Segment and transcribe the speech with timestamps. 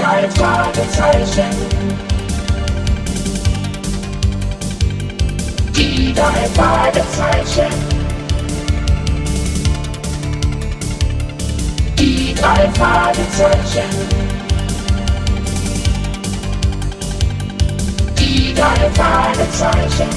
[0.00, 1.50] drei Fragezeichen.
[5.76, 7.72] Die drei Fragezeichen.
[11.98, 13.90] Die drei Fragezeichen.
[18.18, 20.08] Die drei Fragezeichen.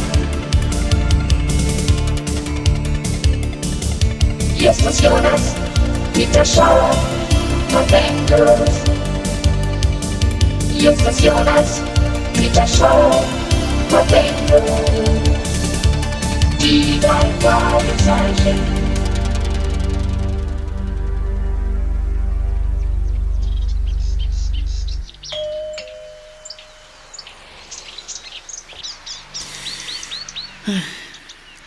[4.57, 5.55] Justus Jonas,
[6.13, 6.95] Peter Schauer,
[7.67, 9.02] Verwendet.
[10.83, 11.81] Justus Jonas,
[12.33, 13.23] Peter Schauer,
[13.87, 14.69] Verwendet.
[16.59, 18.59] Die drei Fragezeichen.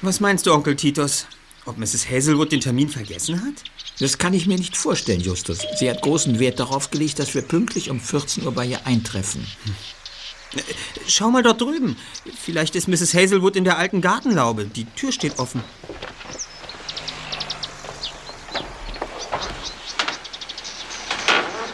[0.03, 1.27] Was meinst du, Onkel Titus?
[1.64, 2.11] Ob Mrs.
[2.11, 3.64] Hazelwood den Termin vergessen hat?
[3.98, 5.60] Das kann ich mir nicht vorstellen, Justus.
[5.78, 9.46] Sie hat großen Wert darauf gelegt, dass wir pünktlich um 14 Uhr bei ihr eintreffen.
[11.06, 11.97] Schau mal dort drüben.
[12.38, 13.14] Vielleicht ist Mrs.
[13.14, 14.66] Hazelwood in der alten Gartenlaube.
[14.66, 15.62] Die Tür steht offen.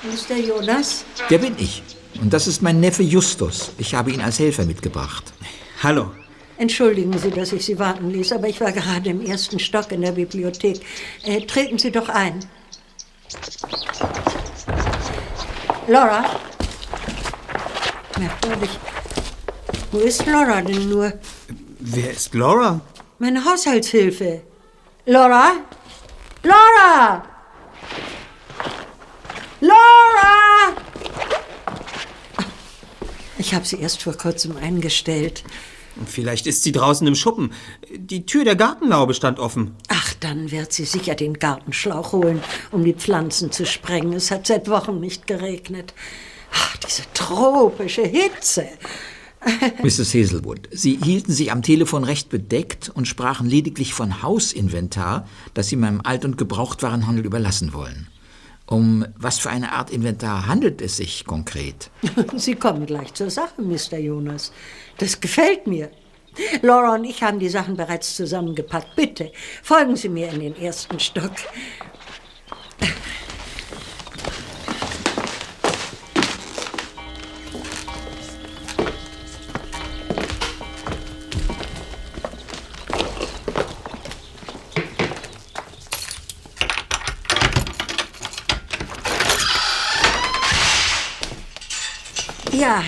[0.05, 0.36] Mr.
[0.36, 1.05] Jonas?
[1.31, 1.83] Der bin ich.
[2.20, 3.73] Und das ist mein Neffe Justus.
[3.79, 5.25] Ich habe ihn als Helfer mitgebracht.
[5.83, 6.12] Hallo.
[6.63, 10.01] Entschuldigen Sie, dass ich Sie warten ließ, aber ich war gerade im ersten Stock in
[10.01, 10.81] der Bibliothek.
[11.25, 12.39] Äh, treten Sie doch ein.
[15.89, 16.25] Laura?
[18.17, 18.71] Merkwürdig.
[19.91, 21.13] Wo ist Laura denn nur?
[21.81, 22.81] Wer ist Laura?
[23.19, 24.43] Meine Haushaltshilfe.
[25.05, 25.55] Laura?
[26.45, 27.25] Laura!
[29.61, 30.77] Laura!
[33.39, 35.43] Ich habe sie erst vor kurzem eingestellt.
[36.07, 37.53] Vielleicht ist sie draußen im Schuppen.
[37.95, 39.77] Die Tür der Gartenlaube stand offen.
[39.89, 44.15] Ach, dann wird sie sicher den Gartenschlauch holen, um die Pflanzen zu sprengen.
[44.15, 45.95] Es hat seit Wochen nicht geregnet.
[46.53, 48.67] Ach, diese tropische Hitze.
[49.83, 50.15] Mrs.
[50.15, 55.77] Hazelwood, Sie hielten sich am Telefon recht bedeckt und sprachen lediglich von Hausinventar, das Sie
[55.77, 58.09] meinem Alt- und Gebrauchtwarenhandel überlassen wollen.
[58.73, 61.91] Um was für eine Art Inventar handelt es sich konkret?
[62.37, 63.99] Sie kommen gleich zur Sache, Mr.
[63.99, 64.51] Jonas.
[64.97, 65.91] Das gefällt mir.
[66.63, 68.97] Laura und ich haben die Sachen bereits zusammengepackt.
[68.97, 69.31] Bitte,
[69.63, 71.33] folgen Sie mir in den ersten Stock.
[92.73, 92.83] Ja,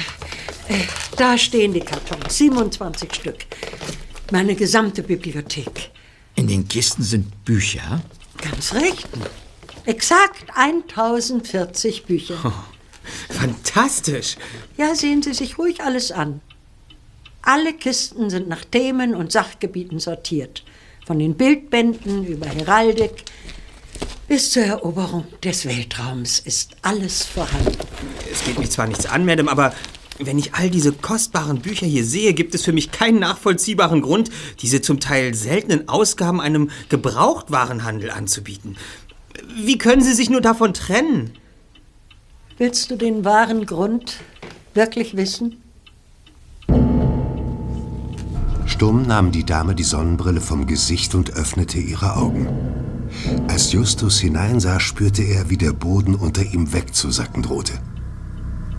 [0.69, 0.81] äh,
[1.19, 3.45] da stehen die Kartons, 27 Stück.
[4.33, 5.91] Meine gesamte Bibliothek.
[6.37, 8.01] In den Kisten sind Bücher.
[8.39, 9.07] Ganz recht.
[9.85, 12.55] Exakt 1040 Bücher.
[13.29, 14.37] Fantastisch.
[14.79, 16.41] Ja, sehen Sie sich ruhig alles an.
[17.43, 20.65] Alle Kisten sind nach Themen und Sachgebieten sortiert.
[21.07, 23.25] Von den Bildbänden über Heraldik
[24.29, 27.77] bis zur Eroberung des Weltraums ist alles vorhanden.
[28.35, 29.73] Es geht mich zwar nichts an, Madame, aber
[30.19, 34.29] wenn ich all diese kostbaren Bücher hier sehe, gibt es für mich keinen nachvollziehbaren Grund,
[34.61, 38.77] diese zum Teil seltenen Ausgaben einem Gebrauchtwarenhandel anzubieten.
[39.57, 41.31] Wie können Sie sich nur davon trennen?
[42.59, 44.17] Willst du den wahren Grund
[44.75, 45.63] wirklich wissen?
[48.67, 52.49] Stumm nahm die Dame die Sonnenbrille vom Gesicht und öffnete ihre Augen.
[53.47, 57.75] Als Justus hineinsah, spürte er, wie der Boden unter ihm wegzusacken drohte.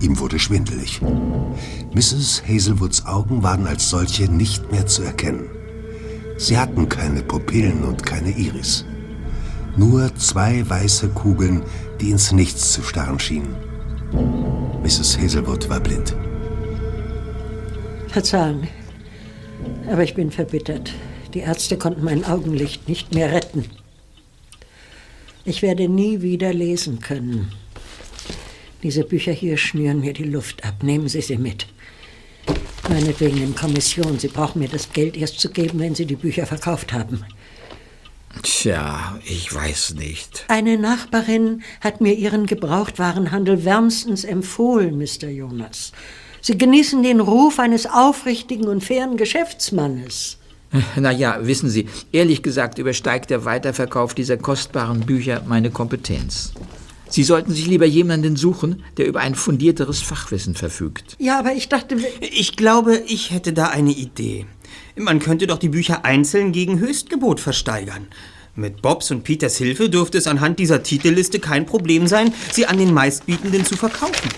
[0.06, 1.02] Ihm wurde schwindelig.
[1.96, 2.44] Mrs.
[2.48, 5.50] Hazelwoods Augen waren als solche nicht mehr zu erkennen.
[6.38, 8.86] Sie hatten keine Pupillen und keine Iris.
[9.76, 11.64] Nur zwei weiße Kugeln,
[12.00, 13.56] die ins Nichts zu starren schienen.
[14.84, 15.18] Mrs.
[15.18, 16.16] Hazelwood war blind.
[18.10, 18.68] Verzeihen,
[19.90, 20.94] aber ich bin verbittert.
[21.34, 23.66] Die Ärzte konnten mein Augenlicht nicht mehr retten.
[25.46, 27.52] Ich werde nie wieder lesen können.
[28.86, 30.84] Diese Bücher hier schnüren mir die Luft ab.
[30.84, 31.66] Nehmen Sie sie mit.
[32.88, 34.20] Meinetwegen in Kommission.
[34.20, 37.26] Sie brauchen mir das Geld erst zu geben, wenn Sie die Bücher verkauft haben.
[38.44, 40.46] Tja, ich weiß nicht.
[40.50, 45.30] Eine Nachbarin hat mir Ihren Gebrauchtwarenhandel wärmstens empfohlen, Mr.
[45.30, 45.92] Jonas.
[46.42, 50.38] Sie genießen den Ruf eines aufrichtigen und fairen Geschäftsmannes.
[50.96, 56.54] Na ja, wissen Sie, ehrlich gesagt übersteigt der Weiterverkauf dieser kostbaren Bücher meine Kompetenz.
[57.10, 61.16] Sie sollten sich lieber jemanden suchen, der über ein fundierteres Fachwissen verfügt.
[61.20, 61.98] Ja, aber ich dachte.
[62.22, 64.46] Ich glaube, ich hätte da eine Idee.
[64.96, 68.08] Man könnte doch die Bücher einzeln gegen Höchstgebot versteigern.
[68.58, 72.78] Mit Bobs und Peters Hilfe dürfte es anhand dieser Titelliste kein Problem sein, sie an
[72.78, 74.30] den meistbietenden zu verkaufen.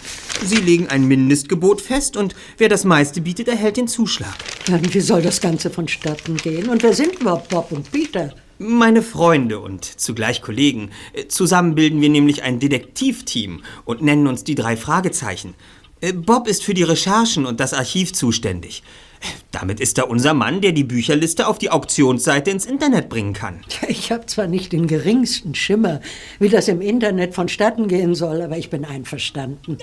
[0.43, 4.33] Sie legen ein Mindestgebot fest und wer das meiste bietet, erhält den Zuschlag.
[4.69, 6.69] Und wie soll das Ganze vonstatten gehen?
[6.69, 8.33] Und wer sind überhaupt Bob und Peter?
[8.59, 10.89] Meine Freunde und zugleich Kollegen.
[11.13, 15.53] Äh, Zusammen bilden wir nämlich ein Detektivteam und nennen uns die drei Fragezeichen.
[16.01, 18.81] Äh, Bob ist für die Recherchen und das Archiv zuständig.
[19.21, 23.33] Äh, Damit ist er unser Mann, der die Bücherliste auf die Auktionsseite ins Internet bringen
[23.33, 23.61] kann.
[23.87, 26.01] Ich habe zwar nicht den geringsten Schimmer,
[26.39, 29.77] wie das im Internet vonstatten gehen soll, aber ich bin einverstanden.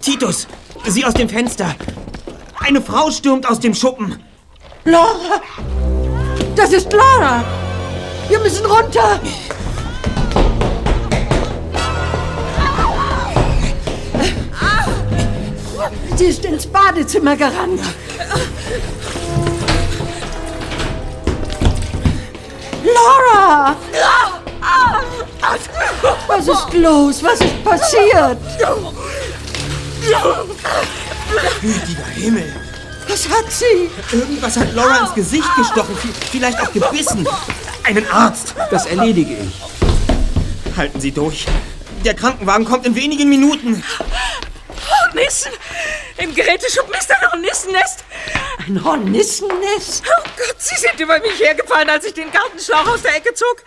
[0.00, 0.48] Titus,
[0.86, 1.76] sieh aus dem Fenster.
[2.58, 4.16] Eine Frau stürmt aus dem Schuppen.
[4.84, 5.40] Laura!
[6.56, 7.44] Das ist Laura!
[8.28, 9.20] Wir müssen runter!
[16.16, 17.80] Sie ist ins Badezimmer gerannt.
[22.84, 23.76] Laura!
[26.26, 27.22] Was ist los?
[27.22, 28.38] Was ist passiert?
[31.60, 32.69] Gütiger Himmel.
[33.10, 33.90] Was hat sie?
[34.16, 37.26] Irgendwas hat Laura ins Gesicht gestochen, vi- vielleicht auch gebissen.
[37.82, 38.54] Einen Arzt.
[38.70, 40.76] Das erledige ich.
[40.76, 41.46] Halten Sie durch.
[42.04, 43.82] Der Krankenwagen kommt in wenigen Minuten.
[44.88, 45.52] Hornissen!
[46.18, 48.04] Im Geräteschuppen ist ein Hornissennest!
[48.66, 50.04] Ein Hornissennest?
[50.06, 53.64] Oh Gott, sie sind über mich hergefallen, als ich den Gartenschlauch aus der Ecke zog.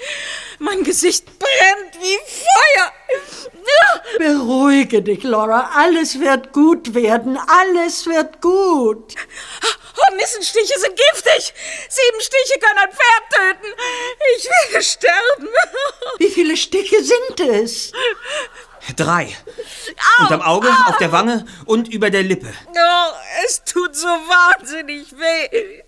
[0.60, 2.92] Mein Gesicht brennt wie Feuer.
[4.18, 5.72] Beruhige dich, Laura.
[5.76, 7.38] Alles wird gut werden.
[7.48, 9.16] Alles wird gut.
[9.98, 11.54] Hornissenstiche sind giftig.
[11.90, 13.74] Sieben Stiche können ein Pferd töten.
[14.38, 15.50] Ich werde sterben.
[16.18, 17.92] Wie viele Stiche sind es?
[18.96, 19.36] Drei.
[20.20, 22.48] Unterm Auge, auf der Wange und über der Lippe.
[22.68, 23.14] Oh,
[23.46, 25.84] es tut so wahnsinnig weh.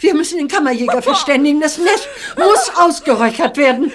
[0.00, 1.60] Wir müssen den Kammerjäger verständigen.
[1.60, 3.92] Das Nest muss ausgeräuchert werden.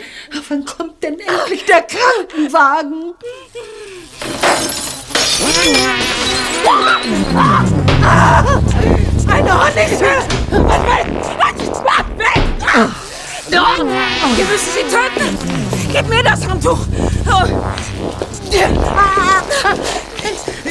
[0.49, 3.13] Wann kommt denn endlich der Krankenwagen?
[9.27, 10.05] Eine Hornisse!
[13.53, 15.80] Oh, wir müssen sie töten.
[15.91, 16.79] Gib mir das Handtuch.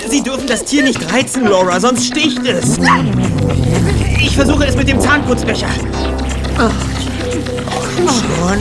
[0.09, 2.79] Sie dürfen das Tier nicht reizen, Laura, sonst sticht es.
[4.19, 5.69] Ich versuche es mit dem Zahnputzbecher.
[6.57, 8.61] Komm schon.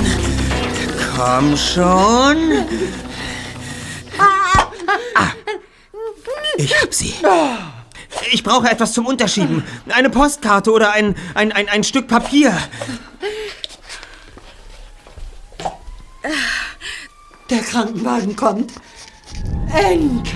[1.15, 2.37] Komm schon.
[5.15, 5.31] Ah,
[6.57, 7.13] ich hab sie.
[8.31, 9.63] Ich brauche etwas zum Unterschieben.
[9.89, 12.55] Eine Postkarte oder ein, ein, ein, ein Stück Papier.
[17.49, 18.73] Der Krankenwagen kommt.
[19.73, 20.33] Endlich!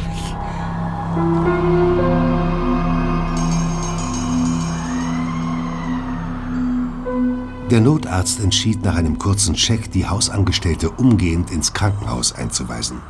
[7.70, 13.02] Der Notarzt entschied nach einem kurzen Check, die Hausangestellte umgehend ins Krankenhaus einzuweisen.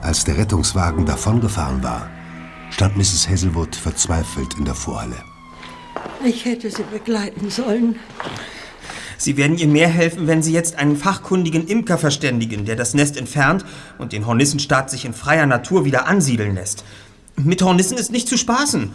[0.00, 2.08] Als der Rettungswagen davongefahren war,
[2.70, 3.28] stand Mrs.
[3.28, 5.16] Hazelwood verzweifelt in der Vorhalle.
[6.24, 7.98] Ich hätte sie begleiten sollen.
[9.18, 13.16] Sie werden ihr mehr helfen, wenn Sie jetzt einen fachkundigen Imker verständigen, der das Nest
[13.16, 13.64] entfernt
[13.98, 16.84] und den Hornissenstaat sich in freier Natur wieder ansiedeln lässt.
[17.36, 18.92] Mit Hornissen ist nicht zu spaßen.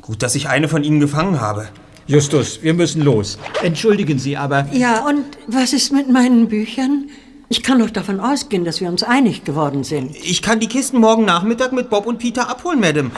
[0.00, 1.68] Gut, dass ich eine von Ihnen gefangen habe.
[2.06, 3.38] Justus, wir müssen los.
[3.62, 7.08] Entschuldigen Sie, aber Ja, und was ist mit meinen Büchern?
[7.48, 10.16] Ich kann doch davon ausgehen, dass wir uns einig geworden sind.
[10.16, 13.10] Ich kann die Kisten morgen Nachmittag mit Bob und Peter abholen, Madame.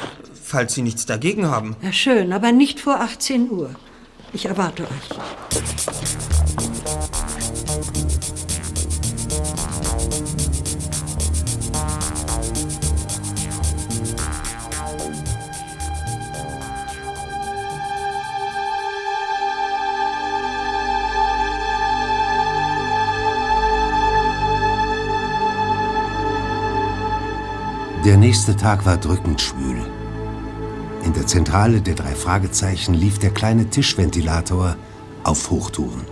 [0.43, 1.77] Falls Sie nichts dagegen haben.
[1.83, 3.71] Ja, schön, aber nicht vor 18 Uhr.
[4.33, 6.24] Ich erwarte euch.
[28.05, 29.83] Der nächste Tag war drückend schwül.
[31.05, 34.77] In der Zentrale der drei Fragezeichen lief der kleine Tischventilator
[35.23, 36.05] auf Hochtouren.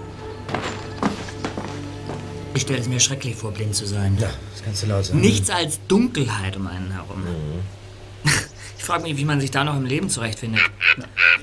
[2.54, 4.16] Ich stelle es mir schrecklich vor, blind zu sein.
[4.18, 5.20] Ja, das kannst du laut sagen.
[5.20, 7.24] Nichts als Dunkelheit um einen herum.
[8.78, 10.60] Ich frage mich, wie man sich da noch im Leben zurechtfindet.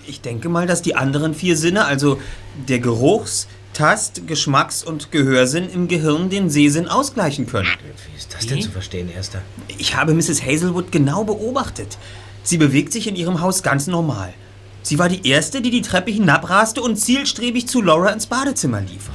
[0.06, 2.20] Ich denke mal, dass die anderen vier Sinne, also
[2.68, 3.48] der Geruchs-,
[3.80, 7.70] Tast-, Geschmacks- und Gehörsinn im Gehirn den Sehsinn ausgleichen können.
[8.12, 8.64] Wie ist das denn Wie?
[8.64, 9.42] zu verstehen, Erster?
[9.78, 10.46] Ich habe Mrs.
[10.46, 11.98] Hazelwood genau beobachtet.
[12.44, 14.34] Sie bewegt sich in ihrem Haus ganz normal.
[14.82, 19.10] Sie war die Erste, die die Treppe hinabraste und zielstrebig zu Laura ins Badezimmer lief.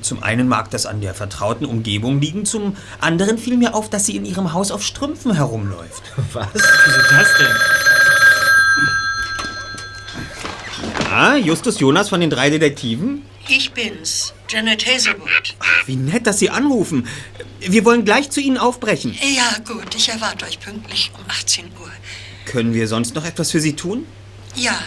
[0.00, 4.06] Zum einen mag das an der vertrauten Umgebung liegen, zum anderen fiel mir auf, dass
[4.06, 6.02] sie in ihrem Haus auf Strümpfen herumläuft.
[6.32, 6.48] Was?
[6.54, 7.56] Wieso das denn?
[11.12, 13.22] Ah, Justus Jonas von den drei Detektiven?
[13.48, 15.54] Ich bin's, Janet Hazelwood.
[15.86, 17.06] Wie nett, dass Sie anrufen.
[17.60, 19.16] Wir wollen gleich zu Ihnen aufbrechen.
[19.22, 21.90] Ja, gut, ich erwarte euch pünktlich um 18 Uhr.
[22.44, 24.06] Können wir sonst noch etwas für Sie tun?
[24.56, 24.78] Ja,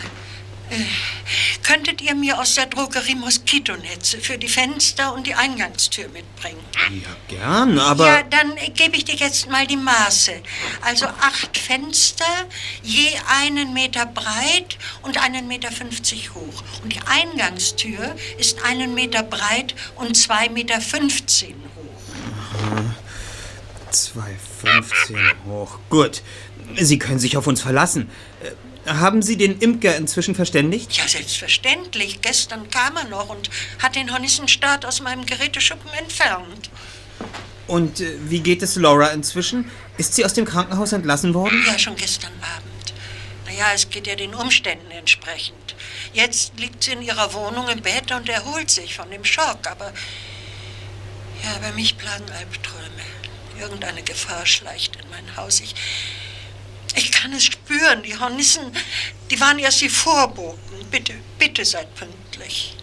[1.64, 6.64] könntet ihr mir aus der Drogerie Moskitonetze für die Fenster und die Eingangstür mitbringen?
[6.90, 8.08] Ja, gern, aber...
[8.08, 10.42] ja, dann äh, gebe ich dir jetzt mal die Maße.
[10.82, 12.26] Also acht Fenster,
[12.84, 13.10] je
[13.42, 16.64] einen Meter breit und einen Meter fünfzig hoch.
[16.84, 21.86] Und die Eingangstür ist einen Meter breit und zwei Meter fünfzehn hoch.
[23.92, 25.80] 2,15 hoch.
[25.90, 26.22] Gut.
[26.76, 28.10] Sie können sich auf uns verlassen.
[28.90, 30.98] Haben Sie den Imker inzwischen verständigt?
[30.98, 32.22] Ja, selbstverständlich.
[32.22, 36.72] Gestern kam er noch und hat den Hornissenstaat aus meinem Geräteschuppen entfernt.
[37.68, 39.70] Und äh, wie geht es Laura inzwischen?
[39.98, 41.64] Ist sie aus dem Krankenhaus entlassen worden?
[41.68, 42.94] Ja, schon gestern Abend.
[43.46, 45.76] Naja, es geht ja den Umständen entsprechend.
[46.14, 49.68] Jetzt liegt sie in ihrer Wohnung im Bett und erholt sich von dem Schock.
[49.70, 49.94] Aber
[51.44, 53.04] ja, bei mich plagen Albträume.
[53.60, 55.60] Irgendeine Gefahr schleicht in mein Haus.
[55.60, 55.76] Ich,
[56.96, 58.04] ich kann es spüren.
[58.04, 58.72] Die Hornissen,
[59.30, 60.86] die waren erst die Vorboten.
[60.90, 62.76] Bitte, bitte seid pünktlich.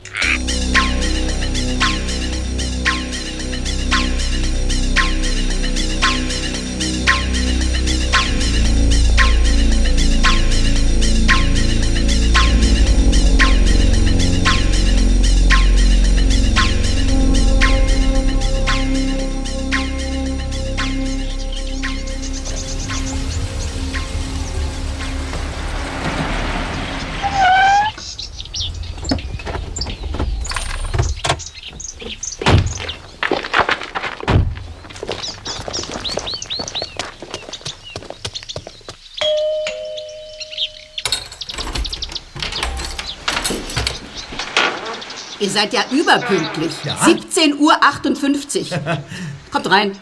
[45.57, 46.73] Seid ja überpünktlich.
[46.85, 48.99] 17.58 Uhr.
[49.51, 49.99] Kommt rein.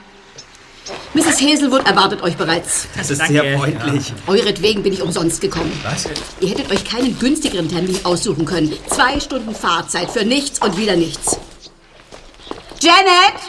[1.15, 1.41] Mrs.
[1.41, 2.89] Hazelwood erwartet euch bereits.
[2.97, 3.35] Das ist Danke.
[3.35, 4.13] sehr freundlich.
[4.27, 5.73] Euretwegen bin ich umsonst gekommen.
[5.85, 6.09] Was?
[6.41, 8.77] Ihr hättet euch keinen günstigeren Termin aussuchen können.
[8.89, 11.39] Zwei Stunden Fahrzeit für nichts und wieder nichts.
[12.81, 13.41] Janet!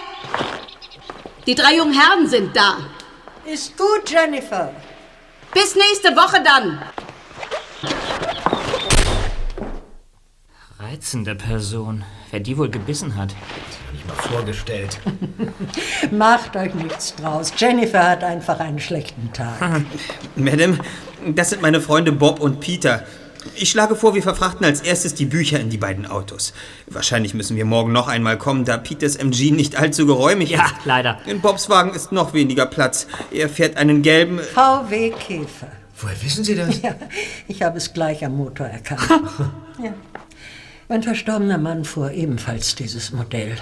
[1.47, 2.77] Die drei jungen Herren sind da.
[3.45, 4.71] Ist gut, Jennifer.
[5.53, 6.81] Bis nächste Woche dann.
[10.91, 12.03] Reizende Person.
[12.29, 13.33] Wer die wohl gebissen hat.
[13.91, 14.99] Nicht mal vorgestellt.
[16.11, 17.51] Macht euch nichts draus.
[17.57, 19.81] Jennifer hat einfach einen schlechten Tag.
[20.35, 20.77] Madame,
[21.33, 23.03] das sind meine Freunde Bob und Peter.
[23.55, 26.53] Ich schlage vor, wir verfrachten als erstes die Bücher in die beiden Autos.
[26.85, 30.73] Wahrscheinlich müssen wir morgen noch einmal kommen, da Peters MG nicht allzu geräumig Ja, ist.
[30.85, 31.17] leider.
[31.25, 33.07] In Bobs Wagen ist noch weniger Platz.
[33.31, 34.37] Er fährt einen gelben...
[34.39, 35.71] VW Käfer.
[35.97, 36.79] Woher wissen Sie das?
[36.83, 36.93] Ja,
[37.47, 39.01] ich habe es gleich am Motor erkannt.
[39.83, 39.93] ja.
[40.87, 43.57] Mein verstorbener Mann fuhr ebenfalls dieses Modell.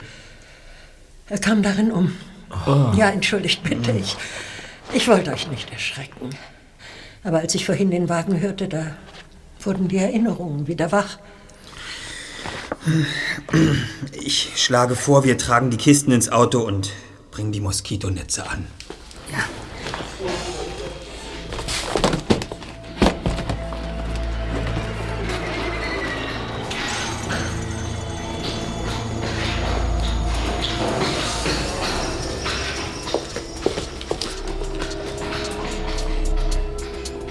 [1.30, 2.14] Er kam darin um.
[2.96, 4.16] Ja, entschuldigt bitte, ich,
[4.94, 6.30] ich wollte euch nicht erschrecken.
[7.24, 8.96] Aber als ich vorhin den Wagen hörte, da
[9.62, 11.18] wurden die Erinnerungen wieder wach.
[14.12, 16.92] Ich schlage vor, wir tragen die Kisten ins Auto und
[17.32, 18.68] bringen die Moskitonetze an.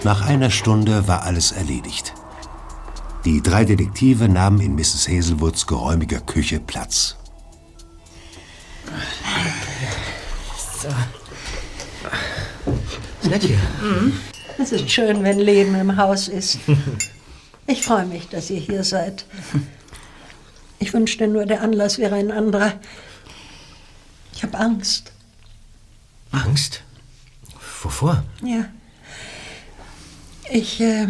[0.04, 2.12] Nach einer Stunde war alles erledigt.
[3.25, 5.06] Die drei Detektive nahmen in Mrs.
[5.09, 7.16] Hazelwoods geräumiger Küche Platz.
[13.23, 13.61] Ist nett hier.
[14.59, 16.59] Es ist schön, wenn Leben im Haus ist.
[17.68, 19.25] Ich freue mich, dass ihr hier seid.
[20.80, 22.73] Ich wünschte nur, der Anlass wäre ein anderer.
[24.35, 25.12] Ich habe Angst.
[26.32, 26.82] Angst?
[27.82, 28.25] Wovor?
[28.42, 28.64] Ja.
[30.54, 31.06] Ich, äh,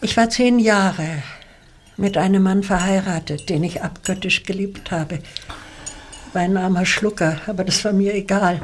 [0.00, 1.22] ich war zehn Jahre
[1.96, 5.20] mit einem Mann verheiratet, den ich abgöttisch geliebt habe.
[6.32, 8.62] War ein armer Schlucker, aber das war mir egal.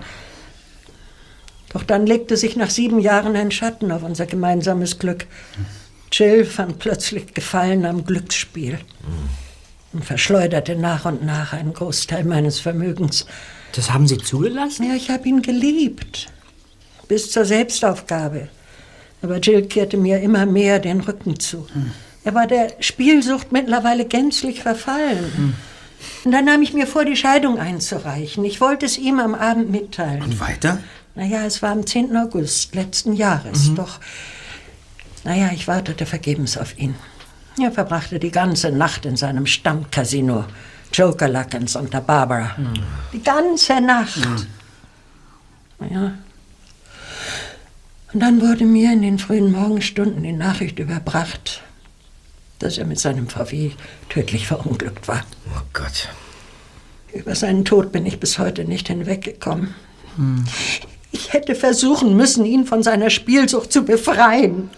[1.73, 5.27] Doch dann legte sich nach sieben Jahren ein Schatten auf unser gemeinsames Glück.
[6.11, 8.81] Jill fand plötzlich Gefallen am Glücksspiel
[9.93, 13.27] und verschleuderte nach und nach einen Großteil meines Vermögens.
[13.73, 14.89] Das haben Sie zugelassen?
[14.89, 16.27] Ja, ich habe ihn geliebt.
[17.07, 18.49] Bis zur Selbstaufgabe.
[19.25, 21.67] Aber Jill kehrte mir immer mehr den Rücken zu.
[22.25, 25.55] Er war der Spielsucht mittlerweile gänzlich verfallen.
[26.25, 28.45] Und dann nahm ich mir vor, die Scheidung einzureichen.
[28.45, 30.23] Ich wollte es ihm am Abend mitteilen.
[30.23, 30.79] Und weiter?
[31.15, 32.15] Naja, es war am 10.
[32.19, 33.73] August letzten Jahres.
[33.75, 33.99] Doch,
[35.25, 36.95] naja, ich wartete vergebens auf ihn.
[37.59, 40.45] Er verbrachte die ganze Nacht in seinem Stammcasino,
[40.93, 42.57] Jokerluck in Santa Barbara.
[43.13, 44.29] Die ganze Nacht.
[45.89, 46.13] Ja.
[48.15, 51.63] Und dann wurde mir in den frühen Morgenstunden die Nachricht überbracht,
[52.61, 53.73] dass er mit seinem VW
[54.09, 55.25] tödlich verunglückt war.
[55.53, 56.09] Oh Gott.
[57.13, 59.75] Über seinen Tod bin ich bis heute nicht hinweggekommen.
[61.11, 64.71] Ich hätte versuchen müssen, ihn von seiner Spielsucht zu befreien.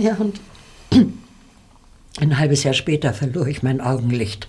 [0.00, 0.40] Ja, und
[2.20, 4.46] ein halbes Jahr später verlor ich mein Augenlicht.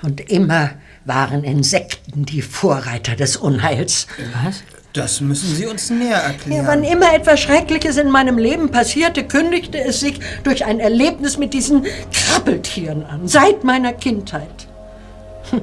[0.00, 0.70] Und immer
[1.04, 4.06] waren Insekten die Vorreiter des Unheils.
[4.42, 4.62] Was?
[4.94, 6.66] Das müssen Sie uns näher Ja, erklären.
[6.66, 11.52] wann immer etwas Schreckliches in meinem Leben passierte, kündigte es sich durch ein Erlebnis mit
[11.52, 14.66] diesen Krabbeltieren an, seit meiner Kindheit.
[15.50, 15.60] Hm,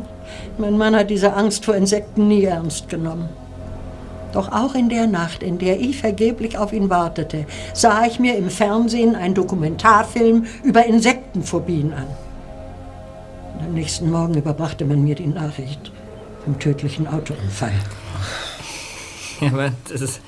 [0.58, 3.30] Mein Mann hat diese Angst vor Insekten nie ernst genommen.
[4.32, 8.36] Doch auch in der Nacht, in der ich vergeblich auf ihn wartete, sah ich mir
[8.38, 12.08] im Fernsehen einen Dokumentarfilm über Insektenphobien an.
[13.58, 15.92] Und am nächsten Morgen überbrachte man mir die Nachricht
[16.44, 17.72] vom tödlichen Autounfall.
[19.42, 20.22] Ja, aber das ist.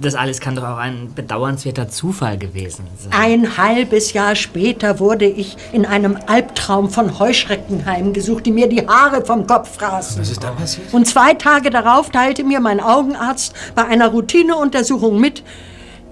[0.00, 3.12] Das alles kann doch auch ein bedauernswerter Zufall gewesen sein.
[3.12, 8.86] Ein halbes Jahr später wurde ich in einem Albtraum von Heuschrecken heimgesucht, die mir die
[8.86, 10.20] Haare vom Kopf fraßen.
[10.20, 10.94] Was ist da passiert?
[10.94, 15.42] Und zwei Tage darauf teilte mir mein Augenarzt bei einer Routineuntersuchung mit,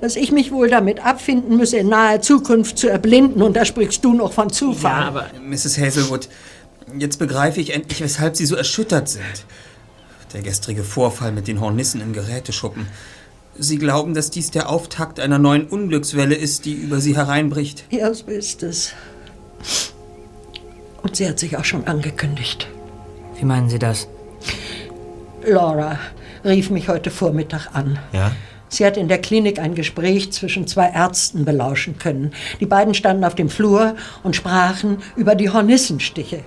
[0.00, 3.42] dass ich mich wohl damit abfinden müsse, in naher Zukunft zu erblinden.
[3.42, 5.00] Und da sprichst du noch von Zufall.
[5.00, 5.78] Ja, aber Mrs.
[5.78, 6.28] Hazelwood,
[6.98, 9.44] jetzt begreife ich endlich, weshalb Sie so erschüttert sind.
[10.32, 12.86] Der gestrige Vorfall mit den Hornissen im Geräteschuppen.
[13.58, 17.84] Sie glauben, dass dies der Auftakt einer neuen Unglückswelle ist, die über Sie hereinbricht.
[17.90, 18.92] Ja, so ist es.
[21.02, 22.68] Und sie hat sich auch schon angekündigt.
[23.38, 24.06] wie meinen Sie das?
[25.44, 25.98] Laura
[26.44, 27.98] rief mich heute Vormittag an.
[28.12, 28.32] Ja?
[28.68, 32.32] Sie hat in der Klinik ein Gespräch zwischen zwei Ärzten belauschen können.
[32.60, 36.44] Die beiden standen auf dem Flur und sprachen über die Hornissenstiche.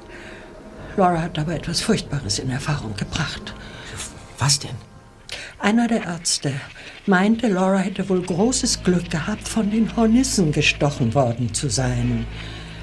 [0.96, 3.54] Laura hat dabei etwas Furchtbares in Erfahrung gebracht.
[4.44, 4.76] Was denn?
[5.58, 6.52] Einer der Ärzte
[7.06, 12.26] meinte, Laura hätte wohl großes Glück gehabt, von den Hornissen gestochen worden zu sein.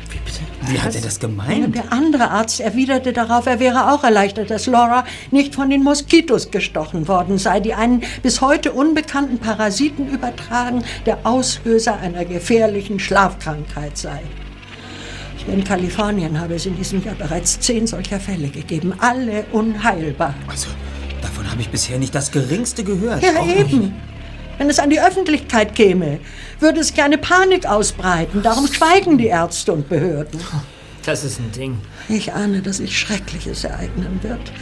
[0.08, 0.40] Wie bitte?
[0.62, 1.74] Wie hat er das gemeint?
[1.74, 6.50] der andere Arzt erwiderte darauf, er wäre auch erleichtert, dass Laura nicht von den Moskitos
[6.50, 13.98] gestochen worden sei, die einen bis heute unbekannten Parasiten übertragen, der Auslöser einer gefährlichen Schlafkrankheit
[13.98, 14.22] sei.
[15.46, 20.34] In Kalifornien habe es in diesem Jahr bereits zehn solcher Fälle gegeben, alle unheilbar.
[20.48, 20.68] Also,
[21.20, 23.22] davon habe ich bisher nicht das Geringste gehört.
[23.22, 23.72] Ja, Auch nicht.
[23.72, 23.94] eben.
[24.58, 26.20] Wenn es an die Öffentlichkeit käme,
[26.58, 28.42] würde sich eine Panik ausbreiten.
[28.42, 30.38] Darum schweigen die Ärzte und Behörden.
[31.06, 31.78] Das ist ein Ding.
[32.10, 34.52] Ich ahne, dass sich Schreckliches ereignen wird.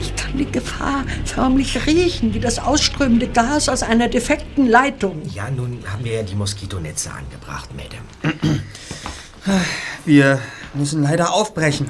[0.00, 5.22] Ich kann die Gefahr förmlich riechen, wie das ausströmende Gas aus einer defekten Leitung.
[5.34, 8.60] Ja, nun haben wir ja die Moskitonetze angebracht, Madame.
[10.04, 10.38] Wir
[10.74, 11.86] müssen leider aufbrechen.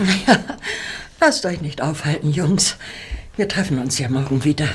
[1.21, 2.77] Lasst euch nicht aufhalten, Jungs.
[3.38, 4.66] Wir treffen uns ja morgen wieder.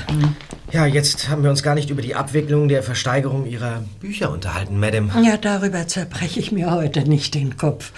[0.72, 4.80] Ja, jetzt haben wir uns gar nicht über die Abwicklung der Versteigerung Ihrer Bücher unterhalten,
[4.80, 5.10] Madame.
[5.22, 7.92] Ja, darüber zerbreche ich mir heute nicht den Kopf.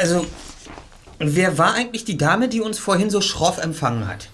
[0.00, 0.24] Also,
[1.18, 4.30] wer war eigentlich die Dame, die uns vorhin so schroff empfangen hat?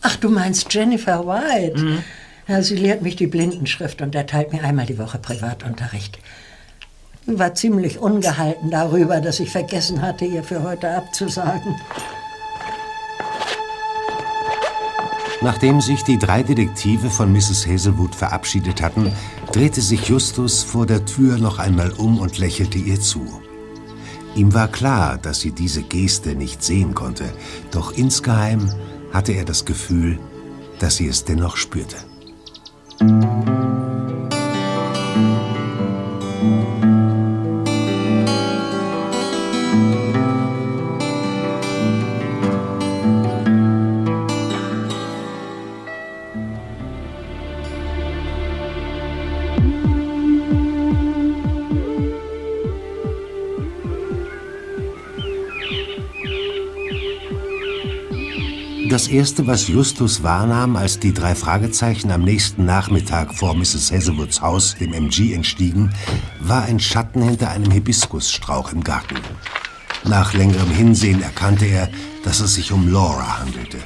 [0.00, 2.02] Ach, du meinst Jennifer White?
[2.48, 6.18] Ja, sie lehrt mich die Blindenschrift und erteilt mir einmal die Woche Privatunterricht.
[7.24, 11.76] Sie War ziemlich ungehalten darüber, dass ich vergessen hatte, ihr für heute abzusagen.
[15.42, 17.66] Nachdem sich die drei Detektive von Mrs.
[17.66, 19.12] Hazelwood verabschiedet hatten,
[19.52, 23.26] drehte sich Justus vor der Tür noch einmal um und lächelte ihr zu.
[24.36, 27.24] Ihm war klar, dass sie diese Geste nicht sehen konnte,
[27.70, 28.72] doch insgeheim
[29.12, 30.18] hatte er das Gefühl,
[30.78, 31.96] dass sie es dennoch spürte.
[58.92, 63.90] Das Erste, was Justus wahrnahm, als die drei Fragezeichen am nächsten Nachmittag vor Mrs.
[63.90, 65.94] Hazelwoods Haus, dem MG, entstiegen,
[66.40, 69.16] war ein Schatten hinter einem Hibiskusstrauch im Garten.
[70.04, 71.88] Nach längerem Hinsehen erkannte er,
[72.22, 73.78] dass es sich um Laura handelte.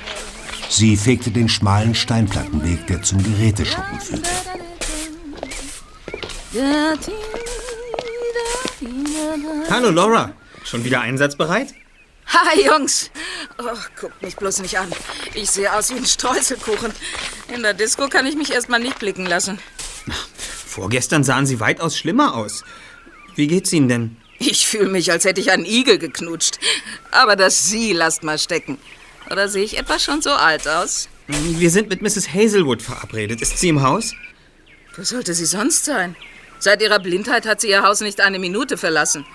[0.71, 4.31] Sie fegte den schmalen Steinplattenweg, der zum Geräteschuppen führte.
[9.71, 10.33] Hallo, Laura.
[10.65, 11.75] Schon wieder einsatzbereit?
[12.27, 13.13] Hi, Jungs.
[13.59, 14.93] Oh, guckt mich bloß nicht an.
[15.35, 16.93] Ich sehe aus wie ein Streuselkuchen.
[17.55, 19.59] In der Disco kann ich mich erstmal nicht blicken lassen.
[20.67, 22.65] Vorgestern sahen Sie weitaus schlimmer aus.
[23.35, 24.17] Wie geht's Ihnen denn?
[24.39, 26.59] Ich fühle mich, als hätte ich einen Igel geknutscht.
[27.11, 28.79] Aber das Sie lasst mal stecken.
[29.31, 31.09] Oder sehe ich etwa schon so alt aus?
[31.27, 32.33] Wir sind mit Mrs.
[32.35, 33.41] Hazelwood verabredet.
[33.41, 34.13] Ist sie im Haus?
[34.97, 36.15] Wo sollte sie sonst sein?
[36.59, 39.27] Seit ihrer Blindheit hat sie ihr Haus nicht eine Minute verlassen.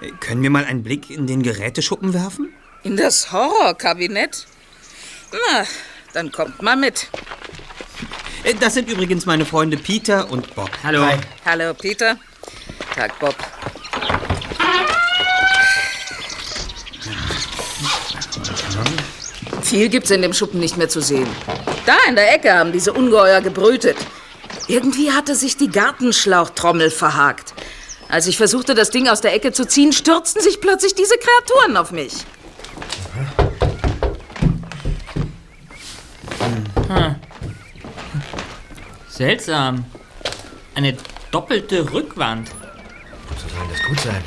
[0.00, 2.52] Äh, Können wir mal einen Blick in den Geräteschuppen werfen?
[2.84, 4.46] In das Horrorkabinett?
[5.32, 5.64] Na,
[6.12, 7.08] dann kommt mal mit.
[8.44, 10.70] Äh, Das sind übrigens meine Freunde Peter und Bob.
[10.82, 11.02] Hallo.
[11.02, 11.16] Hi.
[11.46, 12.18] Hallo, Peter.
[12.94, 13.34] Tag, Bob.
[19.62, 21.26] Viel gibt's in dem Schuppen nicht mehr zu sehen.
[21.86, 23.96] Da in der Ecke haben diese Ungeheuer gebrütet.
[24.68, 27.54] Irgendwie hatte sich die Gartenschlauchtrommel verhakt.
[28.08, 31.76] Als ich versuchte, das Ding aus der Ecke zu ziehen, stürzten sich plötzlich diese Kreaturen
[31.76, 32.12] auf mich.
[39.08, 39.84] Seltsam.
[40.74, 40.96] Eine
[41.30, 42.48] doppelte Rückwand.
[42.48, 44.22] So soll das gut sein.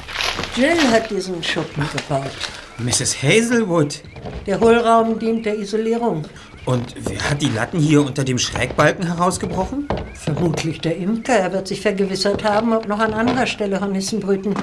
[0.56, 2.32] Jill hat diesen Schuppen gebaut.
[2.78, 3.22] Mrs.
[3.22, 4.02] Hazelwood.
[4.46, 6.24] Der Hohlraum dient der Isolierung.
[6.66, 9.90] Und wer hat die Latten hier unter dem Schrägbalken herausgebrochen?
[10.14, 11.38] Vermutlich der Imker.
[11.38, 14.56] Er wird sich vergewissert haben, ob noch an anderer Stelle Hornissen brüten.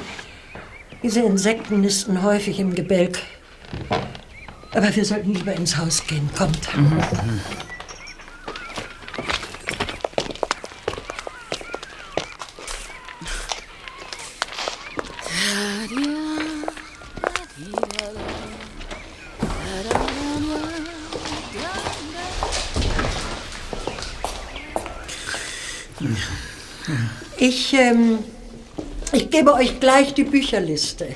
[1.02, 3.18] Diese Insekten nisten häufig im Gebälk.
[4.74, 6.28] Aber wir sollten lieber ins Haus gehen.
[6.36, 6.68] Kommt.
[27.36, 28.18] Ich, ähm,
[29.12, 31.14] ich gebe euch gleich die Bücherliste.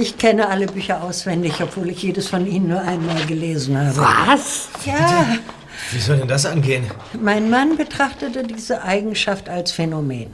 [0.00, 3.96] Ich kenne alle Bücher auswendig, obwohl ich jedes von ihnen nur einmal gelesen habe.
[4.28, 4.68] Was?
[4.86, 5.26] Ja,
[5.90, 6.84] Wie soll denn das angehen?
[7.20, 10.28] mein Mann betrachtete diese Eigenschaft als Phänomen.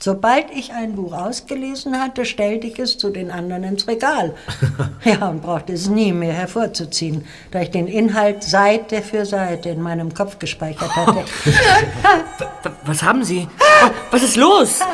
[0.00, 4.34] Sobald ich ein Buch ausgelesen hatte, stellte ich es zu den anderen ins Regal.
[5.04, 9.82] Ja, und brauchte es nie mehr hervorzuziehen, da ich den Inhalt Seite für Seite in
[9.82, 11.24] meinem Kopf gespeichert hatte.
[12.86, 13.46] Was haben Sie?
[13.84, 14.78] Oh, Was ist los?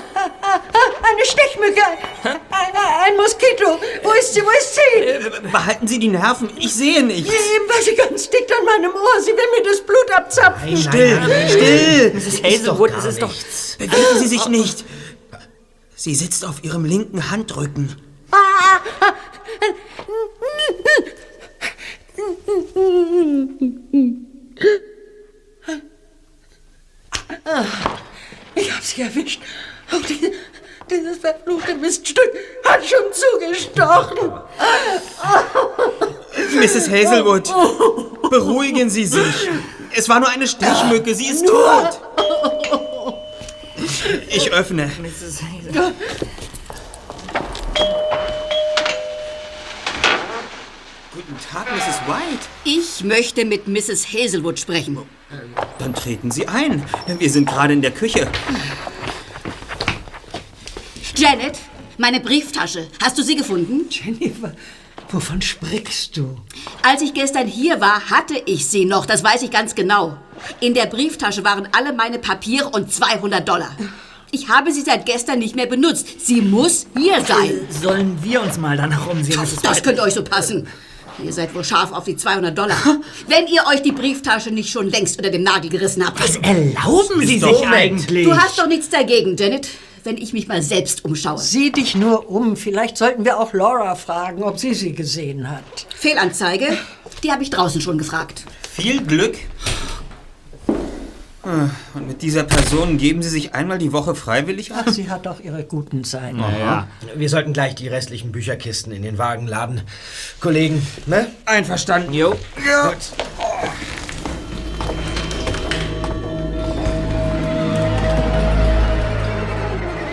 [1.18, 1.82] Eine Stechmücke!
[2.22, 2.76] Ein,
[3.06, 3.80] ein Moskito!
[4.04, 4.42] Wo ist sie?
[4.42, 5.00] Wo ist sie?
[5.00, 6.48] Äh, Behalten Sie die Nerven.
[6.56, 7.28] Ich sehe nichts.
[7.28, 9.20] Eben war sie ganz dicht an meinem Ohr.
[9.20, 10.76] Sie will mir das Blut abzapfen.
[10.76, 12.12] Still, still.
[12.14, 12.42] Mrs.
[12.44, 13.34] Hazelwood, gar es ist doch...
[13.78, 14.84] Bewegen Sie sich nicht.
[15.96, 17.96] Sie sitzt auf Ihrem linken Handrücken.
[28.54, 29.40] Ich hab sie erwischt.
[29.92, 30.32] Oh, diese,
[30.90, 32.30] dieses verfluchte Miststück
[32.64, 34.32] hat schon zugestochen.
[36.54, 36.88] Mrs.
[36.90, 37.52] Hazelwood,
[38.30, 39.48] beruhigen Sie sich.
[39.94, 41.14] Es war nur eine Stechmücke.
[41.14, 42.00] Sie ist tot.
[44.28, 44.90] Ich öffne.
[45.00, 45.42] Mrs.
[45.42, 45.94] Hazelwood.
[51.14, 52.00] Guten Tag, Mrs.
[52.06, 52.46] White.
[52.64, 54.12] Ich möchte mit Mrs.
[54.12, 54.98] Hazelwood sprechen.
[55.78, 56.84] Dann treten Sie ein.
[57.18, 58.28] Wir sind gerade in der Küche.
[61.18, 61.58] Janet,
[61.96, 62.86] meine Brieftasche.
[63.02, 63.86] Hast du sie gefunden?
[63.90, 64.52] Jennifer,
[65.10, 66.36] wovon sprichst du?
[66.82, 69.04] Als ich gestern hier war, hatte ich sie noch.
[69.04, 70.16] Das weiß ich ganz genau.
[70.60, 73.76] In der Brieftasche waren alle meine Papiere und 200 Dollar.
[74.30, 76.06] Ich habe sie seit gestern nicht mehr benutzt.
[76.24, 77.66] Sie muss hier sein.
[77.68, 79.40] Sollen wir uns mal danach umsehen.
[79.40, 79.82] Das White?
[79.82, 80.68] könnte euch so passen.
[81.24, 82.76] Ihr seid wohl scharf auf die 200 Dollar.
[83.26, 86.22] Wenn ihr euch die Brieftasche nicht schon längst unter dem Nagel gerissen habt.
[86.22, 88.24] Was erlauben Sie sich eigentlich?
[88.24, 89.68] Du hast doch nichts dagegen, Janet,
[90.04, 91.38] wenn ich mich mal selbst umschaue.
[91.38, 92.56] Sieh dich nur um.
[92.56, 95.62] Vielleicht sollten wir auch Laura fragen, ob sie sie gesehen hat.
[95.96, 96.76] Fehlanzeige,
[97.22, 98.44] die habe ich draußen schon gefragt.
[98.70, 99.36] Viel Glück.
[101.44, 104.84] Ah, Und mit dieser Person geben Sie sich einmal die Woche freiwillig ab?
[104.86, 106.40] Ach, sie hat auch ihre guten Seiten.
[106.40, 106.88] Ja.
[107.14, 109.80] Wir sollten gleich die restlichen Bücherkisten in den Wagen laden.
[110.40, 111.28] Kollegen, ne?
[111.46, 112.12] Einverstanden.
[112.12, 112.34] Jo.
[112.66, 112.92] Ja.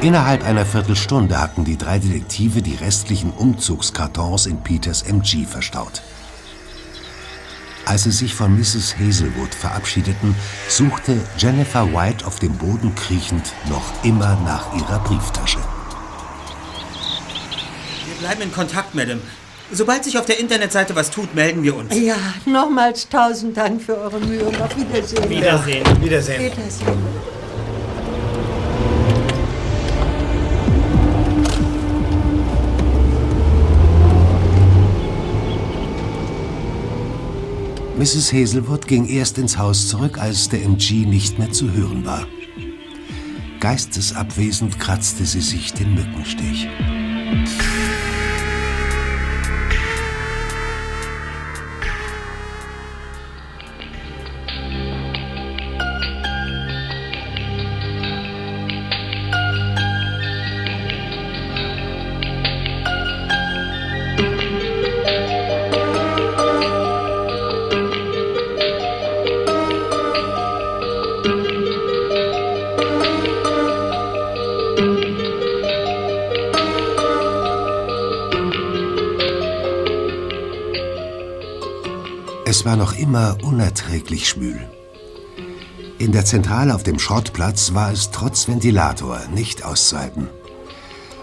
[0.06, 6.04] Innerhalb einer Viertelstunde hatten die drei Detektive die restlichen Umzugskartons in Peters MG verstaut.
[7.86, 8.98] Als sie sich von Mrs.
[9.00, 10.36] Hazelwood verabschiedeten,
[10.68, 15.58] suchte Jennifer White auf dem Boden kriechend noch immer nach ihrer Brieftasche.
[18.06, 19.22] Wir bleiben in Kontakt, Madame.
[19.72, 21.96] Sobald sich auf der Internetseite was tut, melden wir uns.
[21.96, 25.28] Ja, nochmals tausend Dank für eure Mühe und auf Wiedersehen.
[25.28, 25.84] Wiedersehen.
[26.00, 26.44] Wiedersehen.
[26.44, 27.45] Wiedersehen.
[37.98, 38.34] Mrs.
[38.34, 42.28] Hazelwood ging erst ins Haus zurück, als der MG nicht mehr zu hören war.
[43.62, 46.68] Geistesabwesend kratzte sie sich den Mückenstich.
[82.56, 84.58] Es war noch immer unerträglich schwül.
[85.98, 90.30] In der Zentrale auf dem Schrottplatz war es trotz Ventilator nicht auszuhalten.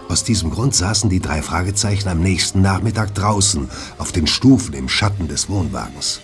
[0.09, 3.67] Aus diesem Grund saßen die drei Fragezeichen am nächsten Nachmittag draußen
[3.97, 6.21] auf den Stufen im Schatten des Wohnwagens.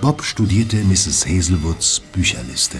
[0.00, 1.26] Bob studierte Mrs.
[1.26, 2.78] Hazelwoods Bücherliste.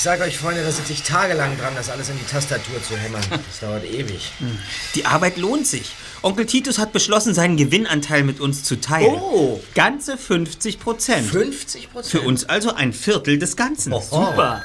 [0.00, 2.96] Ich sage euch, Freunde, da sitze ich tagelang dran, das alles in die Tastatur zu
[2.96, 3.20] hämmern.
[3.30, 4.32] Das dauert ewig.
[4.94, 5.92] Die Arbeit lohnt sich.
[6.22, 9.16] Onkel Titus hat beschlossen, seinen Gewinnanteil mit uns zu teilen.
[9.16, 9.60] Oh.
[9.74, 11.28] Ganze 50 Prozent.
[11.28, 12.10] 50 Prozent?
[12.12, 13.92] Für uns also ein Viertel des Ganzen.
[13.92, 14.62] Super.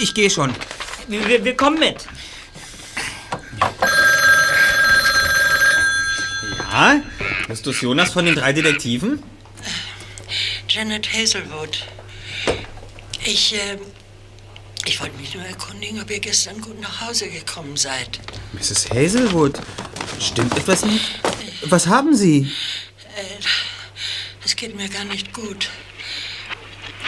[0.00, 0.54] Ich gehe schon.
[1.08, 2.06] Wir, wir, wir kommen mit.
[6.72, 7.02] Ja?
[7.50, 9.22] Justus Jonas von den drei Detektiven?
[10.70, 11.84] Janet Hazelwood.
[13.24, 13.78] Ich, äh,
[14.84, 18.20] ich wollte mich nur erkundigen, ob ihr gestern gut nach Hause gekommen seid.
[18.52, 18.90] Mrs.
[18.90, 19.60] Hazelwood,
[20.20, 21.20] stimmt etwas nicht?
[21.66, 22.50] Was haben Sie?
[24.44, 25.70] Es geht mir gar nicht gut.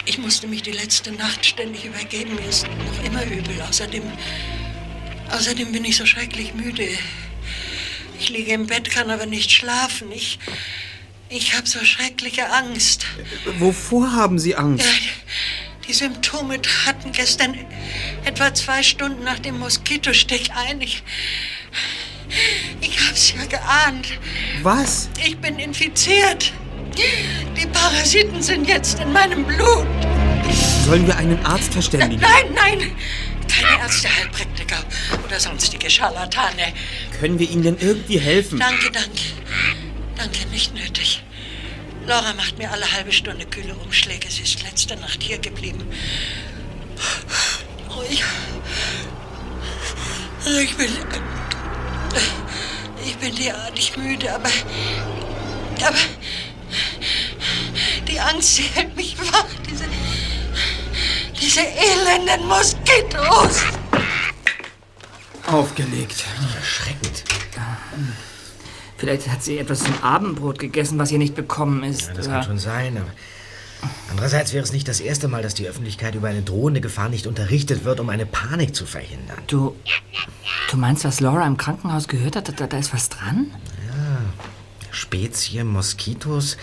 [0.05, 2.35] Ich musste mich die letzte Nacht ständig übergeben.
[2.35, 3.61] Mir ist noch immer übel.
[3.67, 4.03] Außerdem,
[5.31, 6.87] außerdem bin ich so schrecklich müde.
[8.19, 10.11] Ich liege im Bett, kann aber nicht schlafen.
[10.11, 10.39] Ich,
[11.27, 13.05] ich habe so schreckliche Angst.
[13.59, 14.85] Wovor haben Sie Angst?
[14.85, 14.91] Ja,
[15.87, 17.55] die Symptome traten gestern
[18.25, 20.81] etwa zwei Stunden nach dem Moskitostich ein.
[20.81, 21.03] Ich,
[22.81, 24.07] ich hab's ja geahnt.
[24.63, 25.09] Was?
[25.25, 26.53] Ich bin infiziert.
[26.97, 29.85] Die Parasiten sind jetzt in meinem Blut.
[30.85, 32.21] Sollen wir einen Arzt verständigen?
[32.21, 32.91] Nein, nein!
[33.47, 34.83] Keine Ärzte, Heilpraktiker
[35.25, 36.73] oder sonstige Scharlatane.
[37.19, 38.59] Können wir Ihnen denn irgendwie helfen?
[38.59, 39.21] Danke, danke.
[40.17, 41.24] Danke, nicht nötig.
[42.07, 44.29] Laura macht mir alle halbe Stunde kühle Umschläge.
[44.29, 45.89] Sie ist letzte Nacht hier geblieben.
[47.89, 48.23] Oh, ich,
[50.61, 50.91] ich bin.
[53.03, 54.49] Ich bin derartig müde, aber.
[55.83, 55.97] Aber.
[58.07, 59.45] Die Angst, sie hält mich wach.
[59.67, 59.85] Diese.
[61.41, 63.63] Diese elenden Moskitos.
[65.47, 66.23] Aufgelegt.
[66.55, 67.23] Erschreckend.
[68.97, 72.07] Vielleicht hat sie etwas zum Abendbrot gegessen, was ihr nicht bekommen ist.
[72.07, 73.07] Ja, das oder- kann schon sein, aber
[74.09, 77.27] andererseits wäre es nicht das erste Mal, dass die Öffentlichkeit über eine drohende Gefahr nicht
[77.27, 79.37] unterrichtet wird, um eine Panik zu verhindern.
[79.47, 79.75] Du,
[80.71, 82.59] du meinst, was Laura im Krankenhaus gehört hat?
[82.59, 83.51] Da, da ist was dran?
[84.91, 86.55] Spezie Moskitos,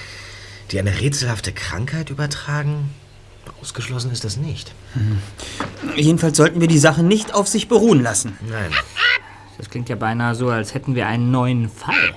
[0.71, 2.91] die eine rätselhafte Krankheit übertragen?
[3.61, 4.73] Ausgeschlossen ist das nicht.
[5.97, 8.39] Jedenfalls sollten wir die Sache nicht auf sich beruhen lassen.
[8.49, 8.71] Nein.
[9.59, 12.15] Das klingt ja beinahe so, als hätten wir einen neuen Fall.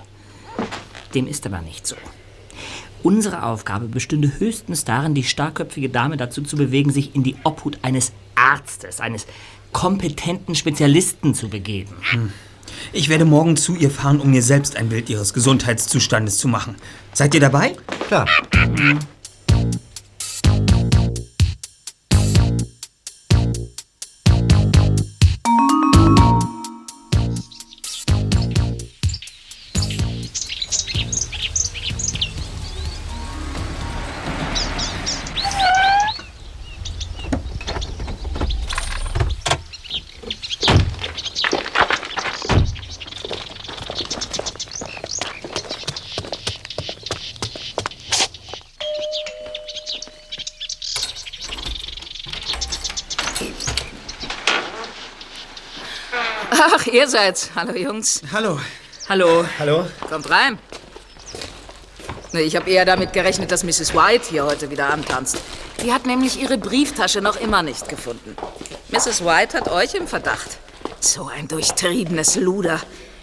[1.14, 1.96] Dem ist aber nicht so.
[3.04, 7.78] Unsere Aufgabe bestünde höchstens darin, die starkköpfige Dame dazu zu bewegen, sich in die Obhut
[7.84, 9.28] eines Arztes, eines
[9.72, 11.94] kompetenten Spezialisten zu begeben.
[12.94, 16.76] Ich werde morgen zu ihr fahren, um mir selbst ein Bild ihres Gesundheitszustandes zu machen.
[17.14, 17.76] Seid ihr dabei?
[18.08, 18.26] Klar.
[18.28, 19.06] Ach,
[57.16, 57.52] ihr seid's.
[57.56, 58.22] Hallo, Jungs.
[58.32, 58.60] Hallo.
[59.08, 59.46] Hallo.
[59.60, 59.88] Hallo?
[60.10, 60.60] Kommt rein.
[62.34, 63.96] Ich habe eher damit gerechnet, dass Mrs.
[63.96, 65.38] White hier heute wieder antanzt.
[65.82, 68.36] Die hat nämlich ihre Brieftasche noch immer nicht gefunden.
[68.90, 69.24] Mrs.
[69.24, 70.58] White hat euch im Verdacht.
[71.00, 72.82] So ein durchtriebenes Luder.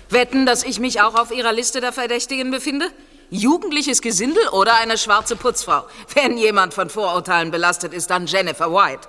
[0.09, 2.87] Wetten, dass ich mich auch auf ihrer Liste der Verdächtigen befinde?
[3.28, 5.85] Jugendliches Gesindel oder eine schwarze Putzfrau?
[6.14, 9.09] Wenn jemand von Vorurteilen belastet ist, dann Jennifer White.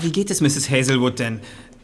[0.00, 0.70] Wie geht es Mrs.
[0.70, 1.40] Hazelwood denn?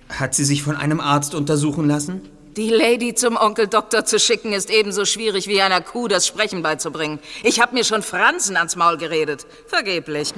[0.08, 2.28] Hat sie sich von einem Arzt untersuchen lassen?
[2.56, 6.62] Die Lady zum Onkel Doktor zu schicken, ist ebenso schwierig wie einer Kuh das Sprechen
[6.62, 7.20] beizubringen.
[7.44, 9.46] Ich habe mir schon Franzen ans Maul geredet.
[9.66, 10.32] Vergeblich.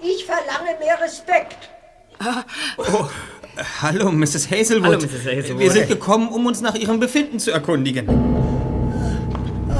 [0.00, 1.56] Ich verlange mehr Respekt.
[3.80, 4.50] Hallo, Mrs.
[4.50, 4.84] Hazelwood.
[4.84, 5.26] Hallo, Mrs.
[5.26, 5.58] Hazelwood.
[5.58, 8.06] Wir sind gekommen, um uns nach Ihrem Befinden zu erkundigen.
[8.08, 9.74] Oh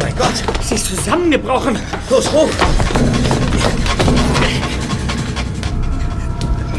[0.00, 0.42] mein Gott!
[0.62, 1.78] Sie ist zusammengebrochen.
[2.10, 2.48] Los, hoch!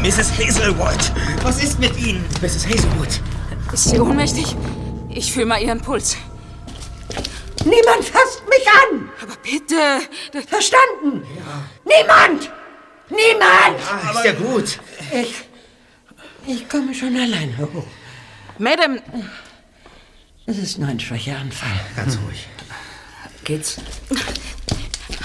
[0.04, 0.32] Mrs.
[0.38, 1.12] Hazelwood,
[1.42, 2.22] was ist mit Ihnen?
[2.42, 2.66] Mrs.
[2.66, 3.08] Hazelwood.
[3.72, 4.54] Ist sie ohnmächtig?
[5.08, 6.18] Ich fühle mal ihren Puls.
[7.64, 9.08] Niemand fasst mich an!
[9.22, 10.02] Aber bitte.
[10.46, 11.26] Verstanden?
[11.86, 12.52] Niemand!
[13.08, 13.80] Niemand!
[13.90, 14.78] Ah, ist ja gut.
[15.10, 15.34] Ich.
[16.46, 17.86] Ich komme schon alleine hoch.
[18.58, 19.02] Madame,
[20.44, 21.80] Es ist nur ein Schwächeanfall.
[21.96, 22.46] Ganz ruhig.
[23.44, 23.78] Geht's?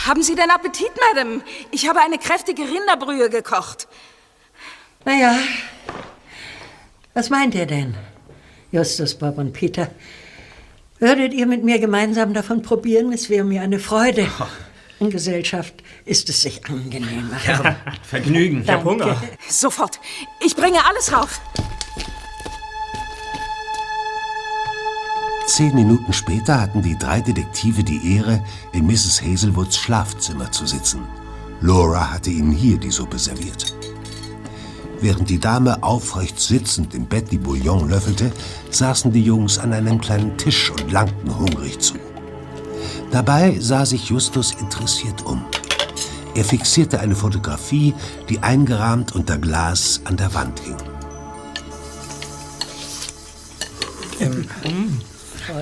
[0.08, 1.42] haben Sie denn Appetit, Madame?
[1.72, 3.90] Ich habe eine kräftige Rinderbrühe gekocht.
[5.10, 5.40] Naja,
[7.16, 7.96] was meint ihr denn,
[8.72, 9.90] Justus, Bob und Peter?
[11.00, 13.12] Würdet ihr mit mir gemeinsam davon probieren?
[13.12, 14.28] Es wäre mir eine Freude.
[15.00, 15.74] In Gesellschaft
[16.06, 17.40] ist es sich angenehmer.
[18.04, 18.62] Vergnügen.
[18.62, 19.20] Ich hab Hunger.
[19.50, 20.00] Sofort.
[20.46, 21.42] Ich bringe alles rauf.
[25.48, 29.24] Zehn Minuten später hatten die drei Detektive die Ehre, in Mrs.
[29.24, 31.02] Hazelwoods Schlafzimmer zu sitzen.
[31.62, 33.79] Laura hatte ihnen hier die Suppe serviert.
[35.02, 38.32] Während die Dame aufrecht sitzend im Bett die Bouillon löffelte,
[38.70, 41.96] saßen die Jungs an einem kleinen Tisch und langten hungrig zu.
[43.12, 45.46] Dabei sah sich Justus interessiert um.
[46.36, 47.94] Er fixierte eine Fotografie,
[48.28, 50.78] die eingerahmt unter Glas an der Wand hing.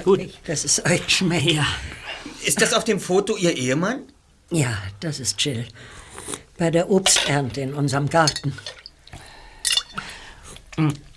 [0.03, 1.51] Freut mich, dass es euch schmeckt.
[1.51, 1.65] Ja.
[2.45, 4.01] Ist das auf dem Foto Ihr Ehemann?
[4.49, 5.65] Ja, das ist Jill.
[6.57, 8.53] Bei der Obsternte in unserem Garten.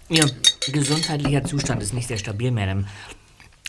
[0.09, 0.31] Ihr
[0.73, 2.87] gesundheitlicher Zustand ist nicht sehr stabil, Madame.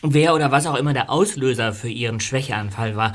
[0.02, 3.14] Wer oder was auch immer der Auslöser für Ihren Schwächeanfall war,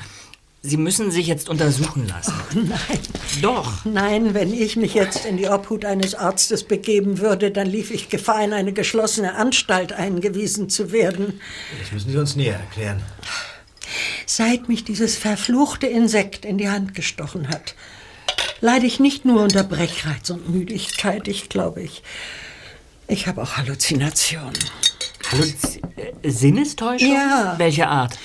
[0.62, 2.35] Sie müssen sich jetzt untersuchen lassen.
[2.55, 2.99] Nein,
[3.41, 3.85] Doch.
[3.85, 8.09] nein, wenn ich mich jetzt in die Obhut eines Arztes begeben würde, dann lief ich
[8.09, 11.41] Gefahr, in eine geschlossene Anstalt eingewiesen zu werden.
[11.81, 13.01] Das müssen Sie uns näher erklären.
[14.27, 17.77] Seit mich dieses verfluchte Insekt in die Hand gestochen hat,
[18.61, 22.03] leide ich nicht nur unter Brechreiz und Müdigkeit, ich glaube, ich,
[23.09, 24.53] ich habe auch Halluzinationen.
[25.33, 27.12] Hallo, Z- äh, Sinnestäuschung?
[27.12, 27.55] Ja.
[27.59, 28.16] Welche Art?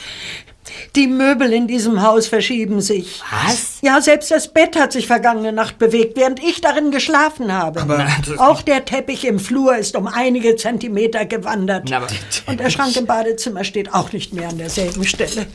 [0.95, 3.21] Die Möbel in diesem Haus verschieben sich.
[3.45, 3.79] Was?
[3.81, 7.85] Ja, selbst das Bett hat sich vergangene Nacht bewegt, während ich darin geschlafen habe.
[8.25, 11.87] Das- Auch der Teppich im Flur ist um einige Zentimeter gewandert.
[11.89, 12.07] Na, aber-
[12.45, 15.47] Und der Schrank im Badezimmer steht auch nicht mehr an derselben Stelle.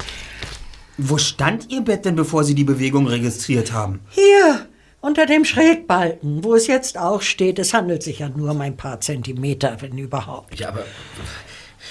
[0.98, 4.00] Wo stand Ihr Bett denn, bevor Sie die Bewegung registriert haben?
[4.10, 4.66] Hier,
[5.06, 7.60] unter dem Schrägbalken, wo es jetzt auch steht.
[7.60, 10.58] Es handelt sich ja nur um ein paar Zentimeter, wenn überhaupt.
[10.58, 10.84] Ja, aber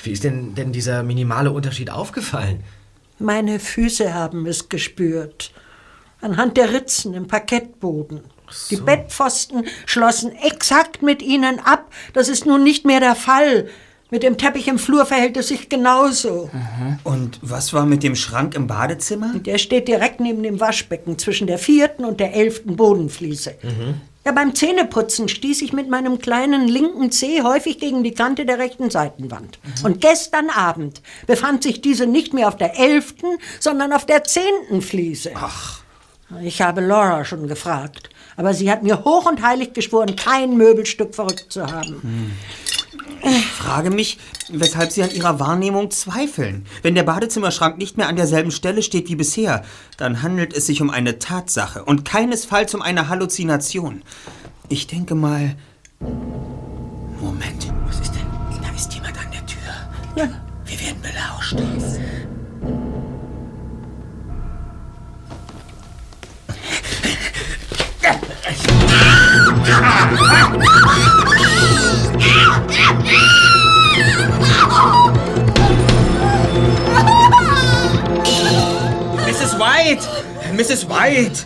[0.04, 2.62] wie ist denn, denn dieser minimale Unterschied aufgefallen?
[3.18, 5.54] Meine Füße haben es gespürt.
[6.20, 8.20] Anhand der Ritzen im Parkettboden.
[8.70, 11.92] Die Bettpfosten schlossen exakt mit ihnen ab.
[12.14, 13.70] Das ist nun nicht mehr der Fall.
[14.16, 16.50] Mit dem Teppich im Flur verhält es sich genauso.
[17.04, 19.34] Und was war mit dem Schrank im Badezimmer?
[19.40, 23.56] Der steht direkt neben dem Waschbecken zwischen der vierten und der elften Bodenfliese.
[24.24, 28.58] Ja, beim Zähneputzen stieß ich mit meinem kleinen linken Zeh häufig gegen die Kante der
[28.58, 29.60] rechten Seitenwand.
[29.84, 33.28] Und gestern Abend befand sich diese nicht mehr auf der elften,
[33.60, 35.32] sondern auf der zehnten Fliese.
[35.36, 35.82] Ach.
[36.42, 41.14] Ich habe Laura schon gefragt, aber sie hat mir hoch und heilig geschworen, kein Möbelstück
[41.14, 42.32] verrückt zu haben.
[43.24, 46.66] Ich frage mich, weshalb Sie an Ihrer Wahrnehmung zweifeln.
[46.84, 49.64] Wenn der Badezimmerschrank nicht mehr an derselben Stelle steht wie bisher,
[49.98, 54.04] dann handelt es sich um eine Tatsache und keinesfalls um eine Halluzination.
[54.70, 55.56] Ich denke mal.
[57.20, 58.62] Moment, was ist denn?
[58.62, 59.60] Da ist jemand an der Tür.
[60.16, 60.30] Ja.
[60.66, 61.58] Wir werden belauscht.
[79.26, 79.60] Mrs.
[79.60, 80.08] White!
[80.56, 80.90] Mrs.
[80.90, 81.46] White!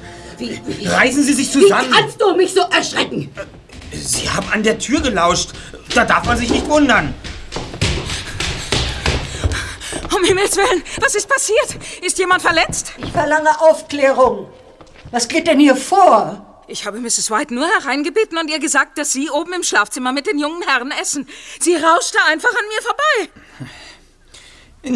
[0.86, 1.91] Reißen Sie sich Wie zusammen!
[1.91, 3.34] kannst du mich so erschrecken?
[3.91, 5.49] Sie haben an der Tür gelauscht.
[5.93, 7.14] Da darf man sich nicht wundern.
[10.16, 11.78] Um Himmels Willen, was ist passiert?
[12.05, 12.93] Ist jemand verletzt?
[12.97, 14.47] Ich verlange Aufklärung.
[15.12, 16.45] Was geht denn hier vor?
[16.70, 17.32] Ich habe Mrs.
[17.32, 20.91] White nur hereingebeten und ihr gesagt, dass Sie oben im Schlafzimmer mit den jungen Herren
[21.01, 21.28] essen.
[21.59, 23.30] Sie rauschte einfach an mir vorbei.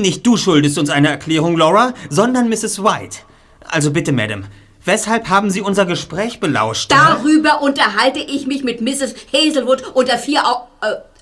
[0.02, 2.84] Nicht du schuldest uns eine Erklärung, Laura, sondern Mrs.
[2.84, 3.20] White.
[3.66, 4.46] Also bitte, Madam,
[4.86, 6.92] weshalb haben Sie unser Gespräch belauscht?
[6.92, 9.16] Darüber unterhalte ich mich mit Mrs.
[9.34, 10.68] Hazelwood unter vier Au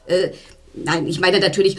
[0.07, 0.33] äh, äh,
[0.73, 1.77] Nein, ich meine natürlich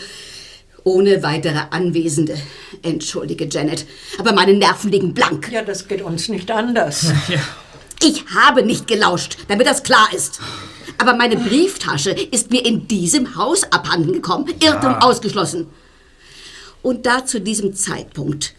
[0.84, 2.36] ohne weitere Anwesende.
[2.82, 3.86] Entschuldige, Janet,
[4.18, 5.50] aber meine Nerven liegen blank.
[5.52, 7.12] Ja, das geht uns nicht anders.
[8.02, 10.40] Ich habe nicht gelauscht, damit das klar ist.
[10.98, 14.52] Aber meine Brieftasche ist mir in diesem Haus abhanden gekommen.
[14.60, 15.68] Irrtum ausgeschlossen.
[16.82, 18.54] Und da zu diesem Zeitpunkt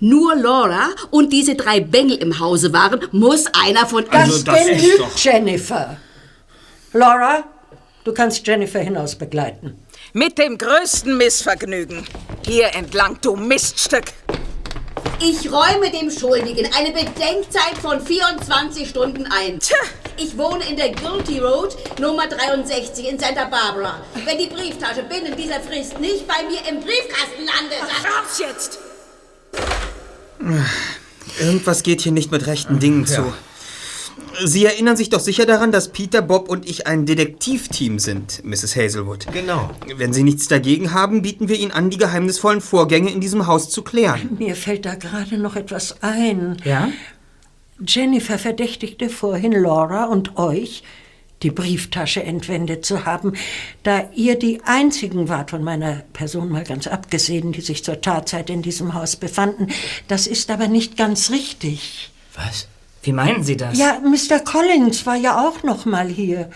[0.00, 4.66] nur Laura und diese drei Bengel im Hause waren, muss einer von Also das ist
[4.82, 5.96] genügt, doch- Jennifer.
[6.92, 7.44] Laura,
[8.04, 9.74] du kannst Jennifer hinaus begleiten.
[10.12, 12.06] Mit dem größten Missvergnügen.
[12.44, 14.04] Hier entlang, du Miststück.
[15.20, 19.60] Ich räume dem Schuldigen eine Bedenkzeit von 24 Stunden ein.
[19.60, 19.76] Tja.
[20.16, 24.02] Ich wohne in der Guilty Road, Nummer 63 in Santa Barbara.
[24.24, 28.12] Wenn die Brieftasche binnen dieser Frist nicht bei mir im Briefkasten landet, dann...
[28.12, 28.78] Raus jetzt!
[31.38, 33.32] Irgendwas geht hier nicht mit rechten Dingen zu.
[34.44, 38.76] Sie erinnern sich doch sicher daran, dass Peter, Bob und ich ein Detektivteam sind, Mrs.
[38.76, 39.26] Hazelwood.
[39.32, 39.70] Genau.
[39.96, 43.70] Wenn Sie nichts dagegen haben, bieten wir Ihnen an, die geheimnisvollen Vorgänge in diesem Haus
[43.70, 44.36] zu klären.
[44.38, 46.56] Mir fällt da gerade noch etwas ein.
[46.64, 46.90] Ja?
[47.86, 50.82] Jennifer verdächtigte vorhin Laura und euch,
[51.42, 53.32] die Brieftasche entwendet zu haben,
[53.82, 58.50] da ihr die einzigen wart, von meiner Person mal ganz abgesehen, die sich zur Tatzeit
[58.50, 59.68] in diesem Haus befanden.
[60.08, 62.10] Das ist aber nicht ganz richtig.
[62.34, 62.68] Was?
[63.02, 63.78] Wie meinen Sie das?
[63.78, 64.40] Ja, Mr.
[64.40, 66.50] Collins war ja auch noch mal hier.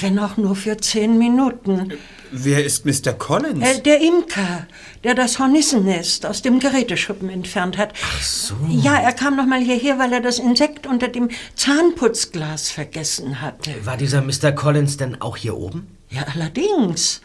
[0.00, 1.94] Wenn auch nur für zehn Minuten.
[2.30, 3.14] Wer ist Mr.
[3.14, 3.64] Collins?
[3.64, 4.66] Äh, der Imker,
[5.02, 7.94] der das Hornissennest aus dem Geräteschuppen entfernt hat.
[8.02, 8.54] Ach so.
[8.68, 13.70] Ja, er kam noch mal hierher, weil er das Insekt unter dem Zahnputzglas vergessen hatte.
[13.84, 14.52] War dieser Mr.
[14.52, 15.86] Collins denn auch hier oben?
[16.10, 17.22] Ja, allerdings.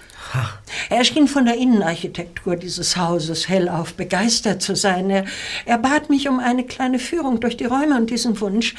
[0.90, 5.10] Er schien von der Innenarchitektur dieses Hauses hellauf begeistert zu sein.
[5.10, 5.26] Er,
[5.66, 8.76] er bat mich um eine kleine Führung durch die Räume und diesen Wunsch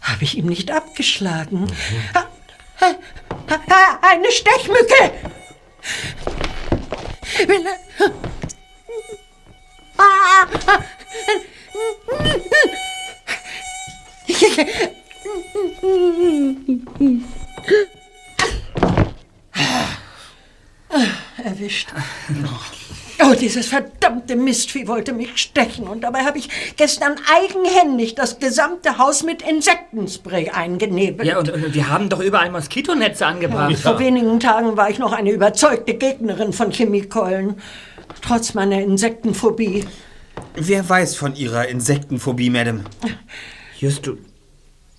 [0.00, 1.66] habe ich ihm nicht abgeschlagen.
[2.14, 2.26] Ha-
[2.80, 2.94] ha-
[3.48, 5.12] ha- Eine Stechmücke!
[7.46, 8.12] Will er-
[9.96, 10.46] Ah!
[21.42, 21.88] Erwischt.
[23.22, 28.98] Oh, dieses verdammte Mistvieh wollte mich stechen und dabei habe ich gestern eigenhändig das gesamte
[28.98, 31.28] Haus mit Insektenspray eingenebelt.
[31.28, 33.76] Ja, und, und wir haben doch überall Moskitonetze angebracht.
[33.78, 37.60] Vor wenigen Tagen war ich noch eine überzeugte Gegnerin von Chemiekeulen.
[38.20, 39.84] Trotz meiner Insektenphobie.
[40.54, 42.84] Wer weiß von Ihrer Insektenphobie, Madame?
[43.78, 44.18] Just, du,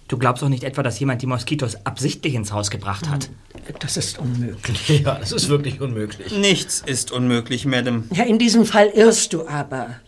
[0.07, 3.29] du glaubst doch nicht etwa, dass jemand die Moskitos absichtlich ins Haus gebracht hat?
[3.79, 5.01] Das ist unmöglich.
[5.05, 6.31] Ja, das ist wirklich unmöglich.
[6.37, 8.03] Nichts ist unmöglich, Madame.
[8.11, 9.99] Ja, in diesem Fall irrst du aber.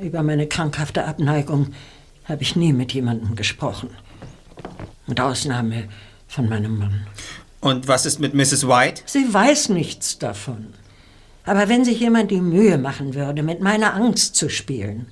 [0.00, 1.72] Über meine krankhafte Abneigung
[2.24, 3.90] habe ich nie mit jemandem gesprochen.
[5.06, 5.88] Mit Ausnahme
[6.26, 7.06] von meinem Mann.
[7.60, 8.66] Und was ist mit Mrs.
[8.66, 9.02] White?
[9.06, 10.74] Sie weiß nichts davon.
[11.44, 15.06] Aber wenn sich jemand die Mühe machen würde, mit meiner Angst zu spielen,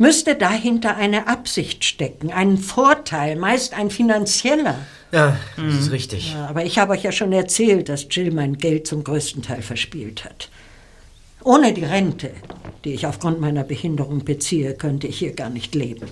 [0.00, 4.76] müsste dahinter eine Absicht stecken, ein Vorteil, meist ein finanzieller.
[5.12, 6.32] Ja, das ist richtig.
[6.32, 9.60] Ja, aber ich habe euch ja schon erzählt, dass Jill mein Geld zum größten Teil
[9.60, 10.48] verspielt hat.
[11.44, 12.30] Ohne die Rente,
[12.84, 16.06] die ich aufgrund meiner Behinderung beziehe, könnte ich hier gar nicht leben.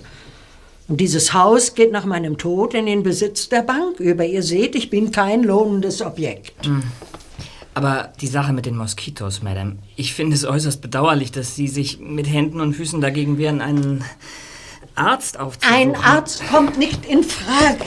[0.87, 4.23] Und dieses Haus geht nach meinem Tod in den Besitz der Bank über.
[4.23, 6.67] Ihr seht, ich bin kein lohnendes Objekt.
[7.79, 9.77] Aber die Sache mit den Moskitos, Madame.
[9.95, 14.03] Ich finde es äußerst bedauerlich, dass Sie sich mit Händen und Füßen dagegen wehren, einen
[14.95, 15.73] Arzt aufzusuchen.
[15.73, 17.85] Ein Arzt kommt nicht in Frage.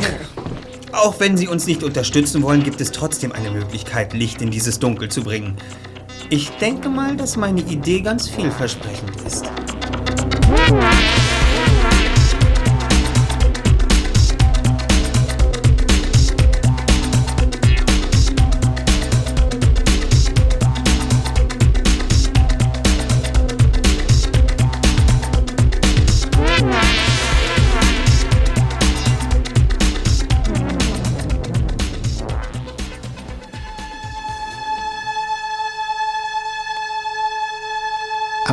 [0.93, 4.79] Auch wenn Sie uns nicht unterstützen wollen, gibt es trotzdem eine Möglichkeit, Licht in dieses
[4.79, 5.59] Dunkel zu bringen.
[6.31, 9.45] Ich denke mal, dass meine Idee ganz vielversprechend ist.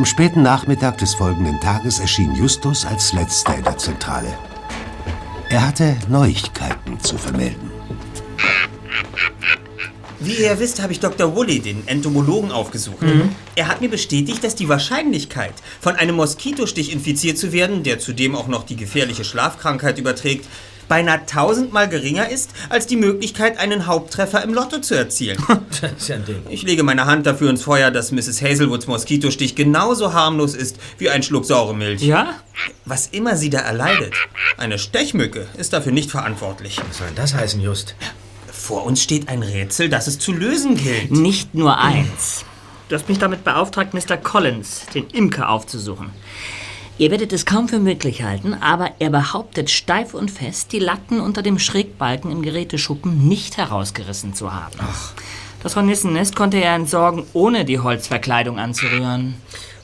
[0.00, 4.32] Am späten Nachmittag des folgenden Tages erschien Justus als letzter in der Zentrale.
[5.50, 7.70] Er hatte Neuigkeiten zu vermelden.
[10.18, 11.36] Wie ihr wisst, habe ich Dr.
[11.36, 13.04] Woolley, den Entomologen, aufgesucht.
[13.56, 18.34] Er hat mir bestätigt, dass die Wahrscheinlichkeit, von einem Moskitostich infiziert zu werden, der zudem
[18.34, 20.46] auch noch die gefährliche Schlafkrankheit überträgt,
[20.90, 25.38] beinahe tausendmal geringer ist, als die Möglichkeit, einen Haupttreffer im Lotto zu erzielen.
[25.80, 26.42] Das ist ja ein Ding.
[26.50, 28.42] Ich lege meine Hand dafür ins Feuer, dass Mrs.
[28.42, 32.02] Hazelwoods Moskitostich genauso harmlos ist wie ein Schluck saure Milch.
[32.02, 32.34] Ja?
[32.84, 34.14] Was immer sie da erleidet,
[34.58, 36.80] eine Stechmücke ist dafür nicht verantwortlich.
[36.88, 37.94] Was soll denn das heißen, Just?
[38.52, 41.12] Vor uns steht ein Rätsel, das es zu lösen gilt.
[41.12, 42.44] Nicht nur eins.
[42.88, 44.16] Du hast mich damit beauftragt, Mr.
[44.16, 46.10] Collins, den Imker, aufzusuchen.
[47.00, 51.18] Ihr werdet es kaum für möglich halten, aber er behauptet steif und fest, die Latten
[51.18, 54.78] unter dem Schrägbalken im Geräteschuppen nicht herausgerissen zu haben.
[55.62, 59.36] Das Hornissennest konnte er entsorgen, ohne die Holzverkleidung anzurühren.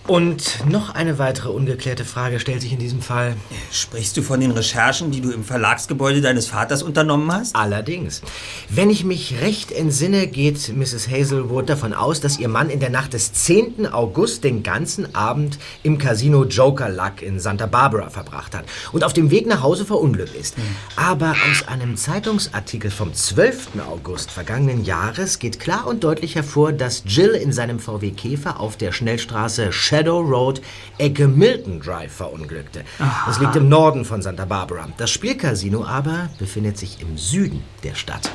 [0.07, 3.35] Und noch eine weitere ungeklärte Frage stellt sich in diesem Fall.
[3.73, 7.57] Sprichst du von den Recherchen, die du im Verlagsgebäude deines Vaters unternommen hast?
[7.57, 8.23] Allerdings.
[8.69, 11.09] Wenn ich mich recht entsinne, geht Mrs.
[11.11, 13.93] Hazelwood davon aus, dass ihr Mann in der Nacht des 10.
[13.93, 19.13] August den ganzen Abend im Casino Joker Luck in Santa Barbara verbracht hat und auf
[19.13, 20.55] dem Weg nach Hause verunglückt ist.
[20.95, 23.81] Aber aus einem Zeitungsartikel vom 12.
[23.85, 28.77] August vergangenen Jahres geht klar und deutlich hervor, dass Jill in seinem VW Käfer auf
[28.77, 30.61] der Schnellstraße Shadow Road,
[30.99, 32.85] Ecke Milton Drive verunglückte.
[33.25, 34.87] Das liegt im Norden von Santa Barbara.
[34.99, 38.31] Das Spielcasino aber befindet sich im Süden der Stadt.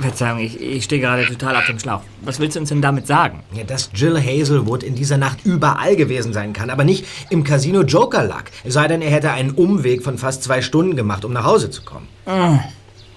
[0.00, 2.00] Verzeihung, ich, ich stehe gerade total auf dem Schlauch.
[2.22, 3.44] Was willst du uns denn damit sagen?
[3.52, 7.82] Ja, dass Jill Hazelwood in dieser Nacht überall gewesen sein kann, aber nicht im Casino
[7.82, 8.46] Joker Luck.
[8.64, 11.70] Es sei denn, er hätte einen Umweg von fast zwei Stunden gemacht, um nach Hause
[11.70, 12.08] zu kommen.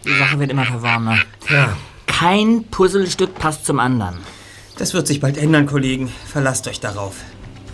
[0.06, 1.18] Die Sache wird immer verworrener.
[1.50, 1.76] Ja.
[2.06, 4.18] Kein Puzzlestück passt zum anderen.
[4.78, 6.12] Das wird sich bald ändern, Kollegen.
[6.28, 7.16] Verlasst euch darauf.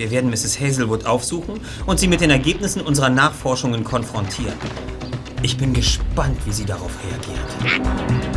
[0.03, 0.59] Wir werden Mrs.
[0.59, 4.55] Hazelwood aufsuchen und sie mit den Ergebnissen unserer Nachforschungen konfrontieren.
[5.43, 8.32] Ich bin gespannt, wie sie darauf reagiert.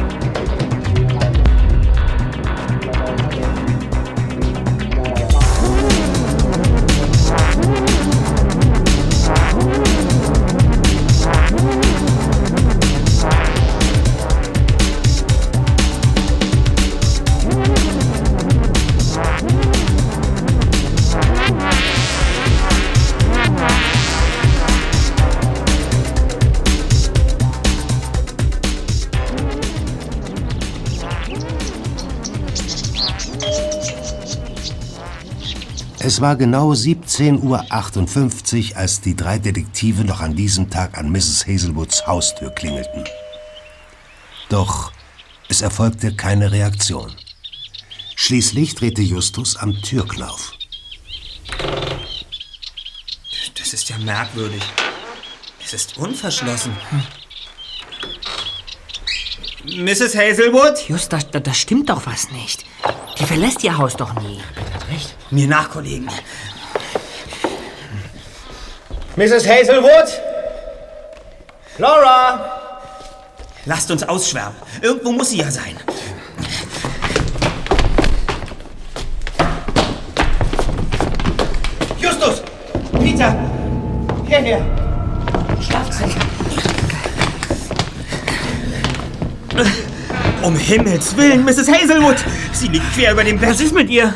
[36.07, 41.49] Es war genau 17.58 Uhr, als die drei Detektive noch an diesem Tag an Mrs.
[41.49, 43.03] Hazelwoods Haustür klingelten.
[44.49, 44.93] Doch
[45.49, 47.13] es erfolgte keine Reaktion.
[48.15, 50.53] Schließlich drehte Justus am Türknauf.
[53.59, 54.63] Das ist ja merkwürdig.
[55.65, 56.77] Es ist unverschlossen.
[59.75, 60.15] Mrs.
[60.15, 60.89] Hazelwood?
[60.89, 62.65] Just, da, da, da stimmt doch was nicht.
[63.19, 64.41] Die verlässt ihr Haus doch nie.
[65.31, 66.09] Mir nach, Kollegen.
[69.17, 69.49] Mrs.
[69.49, 70.23] Hazelwood?
[71.79, 72.61] Laura?
[73.65, 74.57] Lasst uns ausschwärmen.
[74.83, 75.77] Irgendwo muss sie ja sein.
[81.99, 82.43] Justus!
[83.01, 83.37] Peter!
[84.29, 84.65] Hierher!
[90.43, 91.69] Um Himmels Willen, Mrs.
[91.69, 92.17] Hazelwood!
[92.53, 93.67] Sie liegt quer über dem Was Bett.
[93.67, 94.15] ist mit ihr?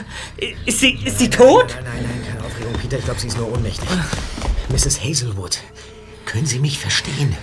[0.67, 1.75] Ist sie, ist sie tot?
[1.83, 2.99] Nein, nein, nein, keine Aufregung, Peter.
[2.99, 3.89] Ich glaube, sie ist nur ohnmächtig.
[4.71, 5.03] Mrs.
[5.03, 5.59] Hazelwood,
[6.27, 7.35] können Sie mich verstehen?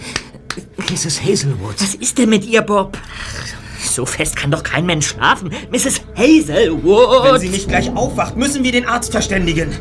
[0.89, 1.21] Mrs.
[1.21, 1.75] Hazelwood.
[1.81, 2.97] Was ist denn mit ihr, Bob?
[3.83, 5.49] So fest kann doch kein Mensch schlafen.
[5.71, 6.01] Mrs.
[6.15, 7.33] Hazelwood!
[7.33, 9.75] Wenn sie nicht gleich aufwacht, müssen wir den Arzt verständigen.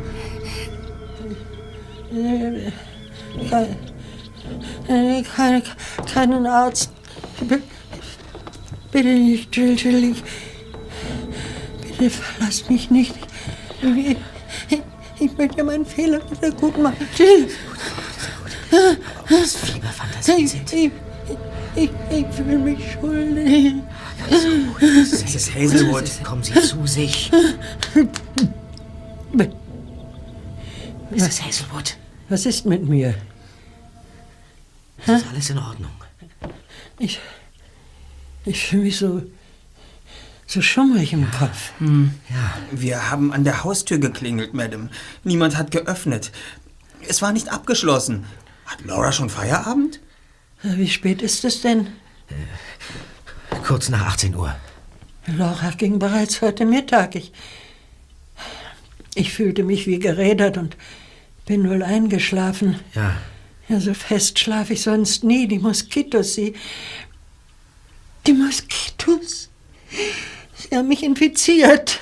[4.88, 5.62] Äh, keine,
[6.12, 6.90] keinen Arzt.
[8.96, 10.12] Bitte nicht, Jill, Jill.
[10.12, 10.22] Ich,
[11.82, 13.14] bitte verlass mich nicht.
[13.82, 14.16] Ich,
[14.70, 14.82] ich,
[15.20, 17.06] ich möchte meinen Fehler wieder gut machen.
[17.14, 17.50] Jill.
[19.28, 20.72] Was Fieberfantasien Ich, sind.
[20.72, 20.90] ich,
[21.74, 23.74] ich, ich fühle mich schuldig.
[24.80, 25.54] Mrs.
[25.54, 26.10] Hazelwood.
[26.24, 27.30] Kommen Sie zu sich.
[31.10, 31.42] Mrs.
[31.42, 31.98] Hazelwood,
[32.30, 33.10] Was ist mit mir?
[35.00, 35.90] ist das alles in Ordnung?
[36.98, 37.20] Ich,
[38.46, 39.22] ich fühle mich so,
[40.46, 41.72] so schummrig im Kopf.
[42.70, 44.88] Wir haben an der Haustür geklingelt, Madame.
[45.24, 46.32] Niemand hat geöffnet.
[47.08, 48.24] Es war nicht abgeschlossen.
[48.64, 50.00] Hat Laura schon Feierabend?
[50.62, 51.88] Wie spät ist es denn?
[53.64, 54.54] Kurz nach 18 Uhr.
[55.26, 57.16] Laura ging bereits heute Mittag.
[57.16, 57.32] Ich,
[59.14, 60.76] ich fühlte mich wie gerädert und
[61.46, 62.78] bin wohl eingeschlafen.
[62.94, 63.16] Ja.
[63.68, 65.48] Ja, so fest schlafe ich sonst nie.
[65.48, 66.54] Die Moskitos, sie.
[68.26, 69.48] Die Moskitos.
[70.54, 72.00] Sie haben mich infiziert.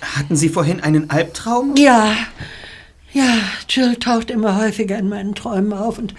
[0.00, 1.76] Hatten Sie vorhin einen Albtraum?
[1.76, 2.16] Ja.
[3.12, 6.14] Ja, Jill taucht immer häufiger in meinen Träumen auf und.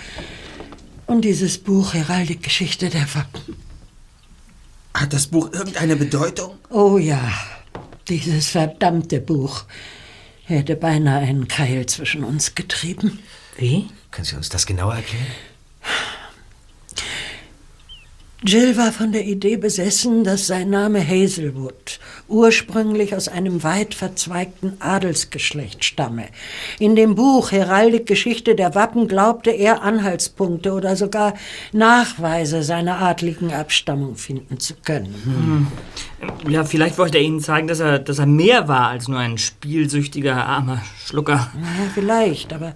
[1.06, 3.56] Und dieses Buch, Heraldikgeschichte der Wappen.
[4.94, 6.58] Hat das Buch irgendeine Bedeutung?
[6.70, 7.32] Oh ja,
[8.08, 9.66] dieses verdammte Buch
[10.44, 13.20] hätte beinahe einen Keil zwischen uns getrieben.
[13.58, 13.90] Wie?
[14.12, 15.28] Können Sie uns das genauer erklären?
[18.42, 24.78] Jill war von der Idee besessen, dass sein Name Hazelwood ursprünglich aus einem weit verzweigten
[24.80, 26.28] Adelsgeschlecht stamme.
[26.80, 31.34] In dem Buch Heraldik Geschichte der Wappen glaubte er Anhaltspunkte oder sogar
[31.74, 35.68] Nachweise seiner adligen Abstammung finden zu können.
[36.48, 39.38] Ja, vielleicht wollte er Ihnen zeigen, dass er, dass er mehr war als nur ein
[39.38, 41.52] spielsüchtiger, armer Schlucker.
[41.60, 42.74] Na, vielleicht, aber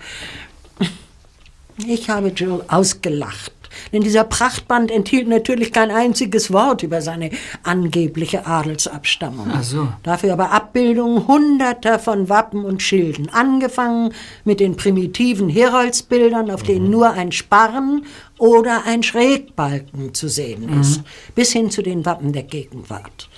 [1.87, 3.52] ich habe Jill ausgelacht.
[3.91, 7.31] Denn dieser Prachtband enthielt natürlich kein einziges Wort über seine
[7.63, 9.47] angebliche Adelsabstammung.
[9.53, 9.87] Ach so.
[10.03, 13.29] Dafür aber Abbildungen hunderter von Wappen und Schilden.
[13.29, 14.13] Angefangen
[14.43, 18.05] mit den primitiven Heroldsbildern, auf denen nur ein Sparren
[18.37, 21.01] oder ein Schrägbalken zu sehen ist.
[21.35, 23.29] Bis hin zu den Wappen der Gegenwart.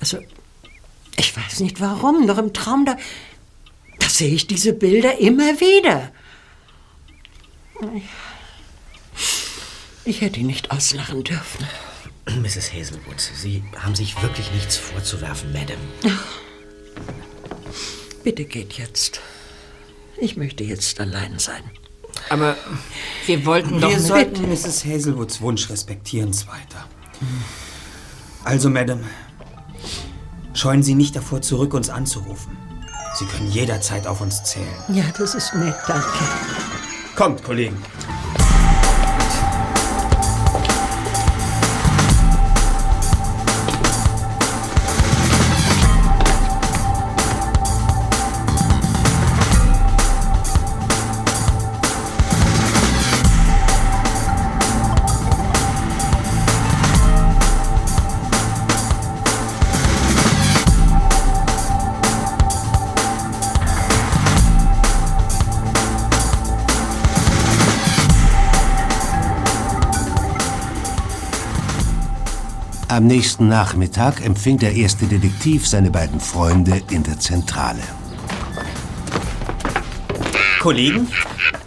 [0.00, 0.18] Also,
[1.16, 2.96] ich weiß nicht warum, doch im Traum da,
[3.98, 6.10] da sehe ich diese Bilder immer wieder.
[7.94, 8.02] Ich
[10.16, 11.66] hätte ihn nicht auslachen dürfen.
[12.26, 12.72] Mrs.
[12.72, 15.78] Hazelwood, Sie haben sich wirklich nichts vorzuwerfen, Madam.
[18.22, 19.20] Bitte geht jetzt.
[20.18, 21.62] Ich möchte jetzt allein sein.
[22.28, 22.56] Aber
[23.26, 24.84] wir wollten doch Wir sollten Mrs.
[24.84, 26.86] Hazelwoods Wunsch respektieren, Zweiter.
[28.44, 29.04] Also, Madame,
[30.54, 32.56] scheuen Sie nicht davor zurück, uns anzurufen.
[33.14, 34.66] Sie können jederzeit auf uns zählen.
[34.88, 36.06] Ja, das ist nett, danke.
[37.16, 37.76] Kommt, Kollegen.
[72.90, 77.82] Am nächsten Nachmittag empfing der erste Detektiv seine beiden Freunde in der Zentrale.
[80.58, 81.06] Kollegen,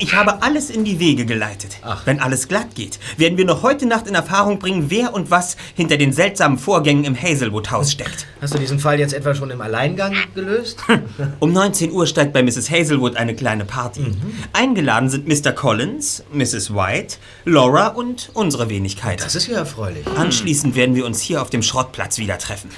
[0.01, 1.77] ich habe alles in die Wege geleitet.
[2.05, 5.57] Wenn alles glatt geht, werden wir noch heute Nacht in Erfahrung bringen, wer und was
[5.75, 8.25] hinter den seltsamen Vorgängen im Hazelwood-Haus steckt.
[8.41, 10.79] Hast du diesen Fall jetzt etwa schon im Alleingang gelöst?
[11.39, 12.69] Um 19 Uhr steigt bei Mrs.
[12.69, 14.05] Hazelwood eine kleine Party.
[14.53, 15.51] Eingeladen sind Mr.
[15.51, 16.73] Collins, Mrs.
[16.73, 19.23] White, Laura und unsere Wenigkeit.
[19.23, 20.05] Das ist ja erfreulich.
[20.17, 22.69] Anschließend werden wir uns hier auf dem Schrottplatz wieder treffen.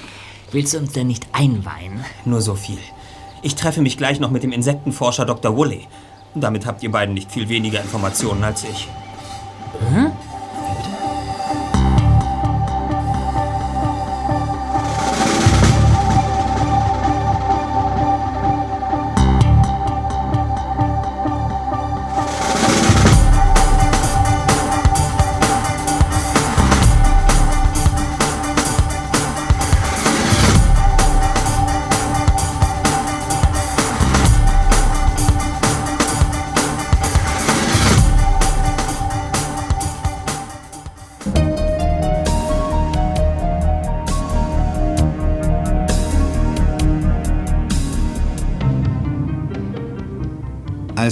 [0.52, 2.04] Willst du uns denn nicht einweihen?
[2.24, 2.78] Nur so viel.
[3.42, 5.56] Ich treffe mich gleich noch mit dem Insektenforscher Dr.
[5.56, 5.86] Woolley.
[6.34, 8.88] Damit habt ihr beiden nicht viel weniger Informationen als ich.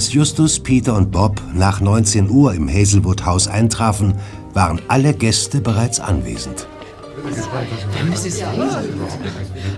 [0.03, 4.15] Als Justus, Peter und Bob nach 19 Uhr im Hazelwood Haus eintrafen,
[4.53, 6.67] waren alle Gäste bereits anwesend.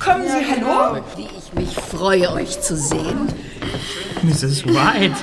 [0.04, 1.00] Kommen Sie, hallo?
[1.16, 3.28] Wie ich mich freue, euch zu sehen.
[4.24, 4.66] Mrs.
[4.66, 5.14] White.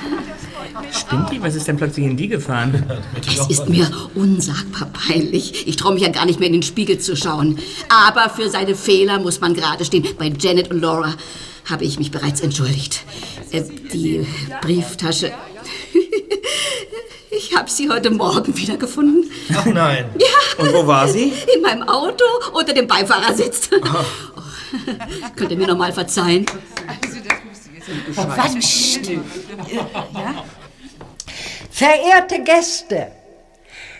[0.89, 1.41] Stimmt die?
[1.41, 2.85] Was ist denn plötzlich in die gefahren?
[3.27, 5.67] Es ist mir unsagbar peinlich.
[5.67, 7.59] Ich traue mich ja gar nicht mehr in den Spiegel zu schauen.
[7.89, 10.07] Aber für seine Fehler muss man gerade stehen.
[10.17, 11.13] Bei Janet und Laura
[11.69, 13.03] habe ich mich bereits entschuldigt.
[13.53, 14.27] Äh, die
[14.61, 15.31] Brieftasche.
[17.35, 19.29] Ich habe sie heute Morgen wiedergefunden.
[19.55, 20.05] Ach nein.
[20.59, 21.33] Und wo war sie?
[21.55, 22.23] In meinem Auto
[22.53, 23.69] unter dem Beifahrersitz.
[24.75, 25.29] Oh.
[25.35, 26.47] Könnt ihr mir noch mal verzeihen?
[28.15, 28.55] Was?
[28.55, 29.11] Psst.
[31.69, 33.11] Verehrte Gäste,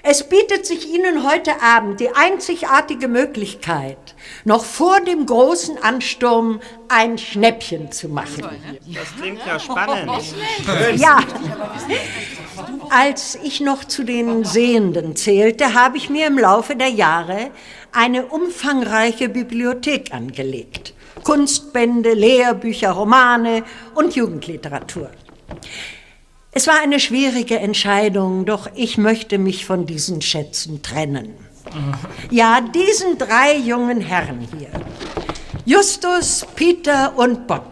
[0.06, 3.98] es bietet sich Ihnen heute Abend die einzigartige Möglichkeit,
[4.44, 8.46] noch vor dem großen Ansturm ein Schnäppchen zu machen.
[8.86, 10.12] Das klingt ja spannend.
[10.96, 11.20] Ja,
[12.90, 17.52] als ich noch zu den Sehenden zählte, habe ich mir im Laufe der Jahre
[17.94, 20.94] eine umfangreiche Bibliothek angelegt.
[21.24, 23.64] Kunstbände, Lehrbücher, Romane
[23.96, 25.10] und Jugendliteratur.
[26.56, 31.34] Es war eine schwierige Entscheidung, doch ich möchte mich von diesen Schätzen trennen.
[32.30, 34.70] Ja, diesen drei jungen Herren hier.
[35.66, 37.72] Justus, Peter und Bob.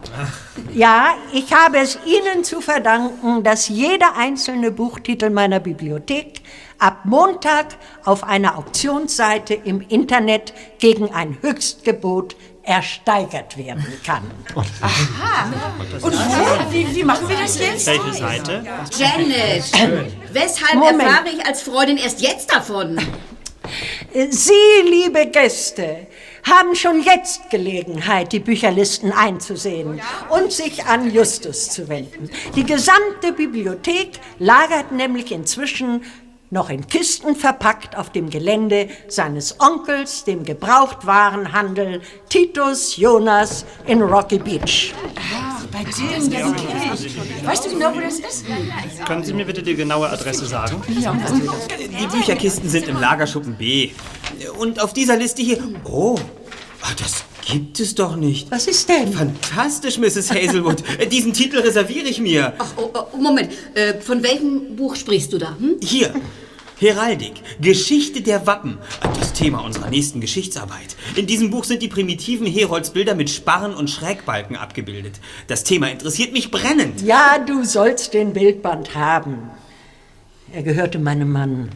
[0.74, 6.40] Ja, ich habe es Ihnen zu verdanken, dass jeder einzelne Buchtitel meiner Bibliothek
[6.78, 14.30] ab Montag auf einer Auktionsseite im Internet gegen ein Höchstgebot ersteigert werden kann.
[14.54, 16.72] Und wo?
[16.72, 17.86] Wie, wie machen wir das jetzt?
[17.86, 18.64] Welche Seite?
[18.96, 19.64] Janet,
[20.32, 21.02] weshalb Moment.
[21.02, 22.98] erfahre ich als Freundin erst jetzt davon?
[24.30, 24.52] Sie,
[24.84, 26.06] liebe Gäste,
[26.44, 32.30] haben schon jetzt Gelegenheit, die Bücherlisten einzusehen und sich an Justus zu wenden.
[32.56, 36.02] Die gesamte Bibliothek lagert nämlich inzwischen
[36.52, 44.38] noch in Kisten verpackt auf dem Gelände seines Onkels, dem Gebrauchtwarenhandel Titus Jonas in Rocky
[44.38, 44.92] Beach.
[45.72, 46.46] Bei dem, der
[47.46, 48.44] Weißt du genau, wo das ist?
[49.06, 50.82] Können Sie mir bitte die genaue Adresse sagen?
[50.86, 53.90] Die Bücherkisten sind im Lagerschuppen B.
[54.58, 55.58] Und auf dieser Liste hier.
[55.84, 56.18] Oh,
[56.82, 58.50] ah, das gibt es doch nicht.
[58.50, 59.12] Was ist denn?
[59.12, 60.30] Fantastisch, Mrs.
[60.30, 60.82] Hazelwood.
[61.12, 62.54] Diesen Titel reserviere ich mir.
[62.58, 65.56] Ach, oh, oh, Moment, äh, von welchem Buch sprichst du da?
[65.58, 65.76] Hm?
[65.82, 66.14] Hier.
[66.78, 68.78] Heraldik, Geschichte der Wappen.
[69.20, 70.96] Das Thema unserer nächsten Geschichtsarbeit.
[71.14, 75.20] In diesem Buch sind die primitiven Heroldsbilder mit Sparren und Schrägbalken abgebildet.
[75.46, 77.02] Das Thema interessiert mich brennend.
[77.02, 79.50] Ja, du sollst den Bildband haben.
[80.52, 81.68] Er gehörte meinem Mann.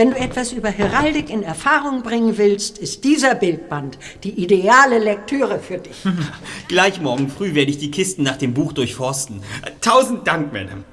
[0.00, 5.58] Wenn du etwas über Heraldik in Erfahrung bringen willst, ist dieser Bildband die ideale Lektüre
[5.60, 5.94] für dich.
[6.68, 9.42] Gleich morgen früh werde ich die Kisten nach dem Buch durchforsten.
[9.82, 10.84] Tausend Dank, Madame.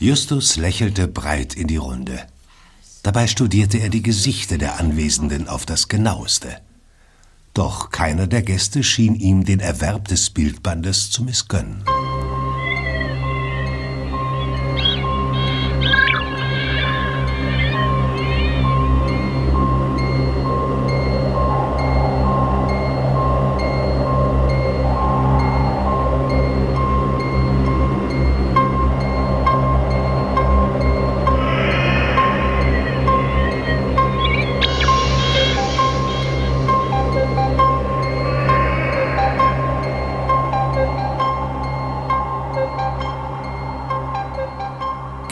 [0.00, 2.26] Justus lächelte breit in die Runde.
[3.04, 6.56] Dabei studierte er die Gesichter der Anwesenden auf das genaueste.
[7.54, 11.84] Doch keiner der Gäste schien ihm den Erwerb des Bildbandes zu missgönnen.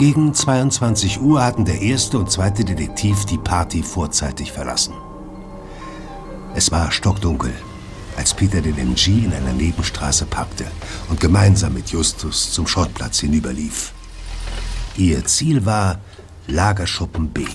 [0.07, 4.93] Gegen 22 Uhr hatten der erste und zweite Detektiv die Party vorzeitig verlassen.
[6.55, 7.53] Es war stockdunkel,
[8.15, 10.65] als Peter den MG in einer Nebenstraße packte
[11.09, 13.91] und gemeinsam mit Justus zum Schrottplatz hinüberlief.
[14.95, 15.99] Ihr Ziel war
[16.47, 17.45] Lagerschuppen B.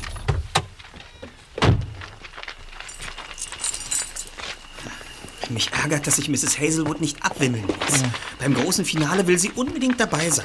[5.49, 6.59] Mich ärgert, dass ich Mrs.
[6.59, 8.03] Hazelwood nicht abwimmeln ließ.
[8.39, 10.45] Beim großen Finale will sie unbedingt dabei sein.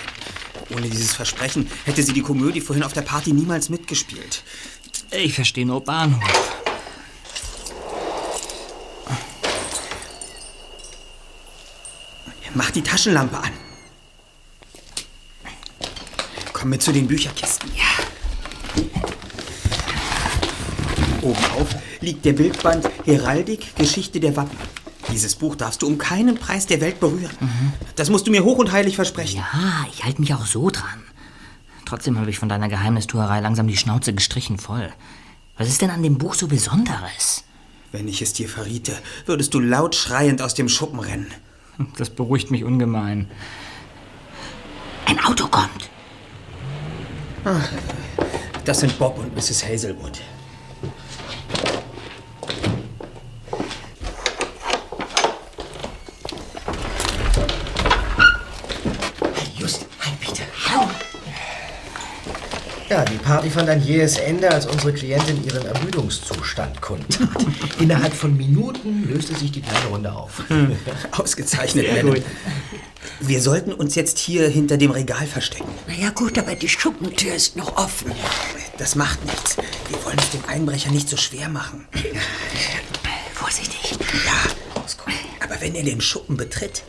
[0.69, 4.43] Ohne dieses Versprechen hätte sie die Komödie vorhin auf der Party niemals mitgespielt.
[5.11, 6.21] Ich verstehe nur Bahnhof.
[12.53, 13.51] Mach die Taschenlampe an.
[16.53, 17.69] Komm mit zu den Bücherkisten.
[17.75, 17.83] Ja.
[21.21, 21.67] Oben auf
[22.01, 24.57] liegt der Bildband Heraldik, Geschichte der Wappen.
[25.11, 27.35] Dieses Buch darfst du um keinen Preis der Welt berühren.
[27.95, 29.37] Das musst du mir hoch und heilig versprechen.
[29.37, 31.03] Ja, ich halte mich auch so dran.
[31.85, 34.91] Trotzdem habe ich von deiner Geheimnistuerei langsam die Schnauze gestrichen voll.
[35.57, 37.43] Was ist denn an dem Buch so Besonderes?
[37.91, 38.93] Wenn ich es dir verriete,
[39.25, 41.31] würdest du laut schreiend aus dem Schuppen rennen.
[41.97, 43.29] Das beruhigt mich ungemein.
[45.05, 45.89] Ein Auto kommt.
[48.65, 49.63] Das sind Bob und Mrs.
[49.65, 50.19] Hazelwood.
[59.57, 60.43] Just, hi Peter.
[62.97, 67.29] Ja, die Party fand ein jähes Ende, als unsere Klientin ihren Ermüdungszustand kundtat.
[67.79, 70.41] Innerhalb von Minuten löste sich die kleine Runde auf.
[71.11, 72.23] Ausgezeichnet, Madame.
[73.19, 75.69] Wir sollten uns jetzt hier hinter dem Regal verstecken.
[75.85, 78.11] Na ja gut, aber die Schuppentür ist noch offen.
[78.79, 79.57] Das macht nichts.
[79.89, 81.87] Wir wollen es dem Einbrecher nicht so schwer machen.
[83.35, 83.91] Vorsichtig.
[84.25, 85.13] Ja,
[85.45, 86.81] aber wenn er den Schuppen betritt,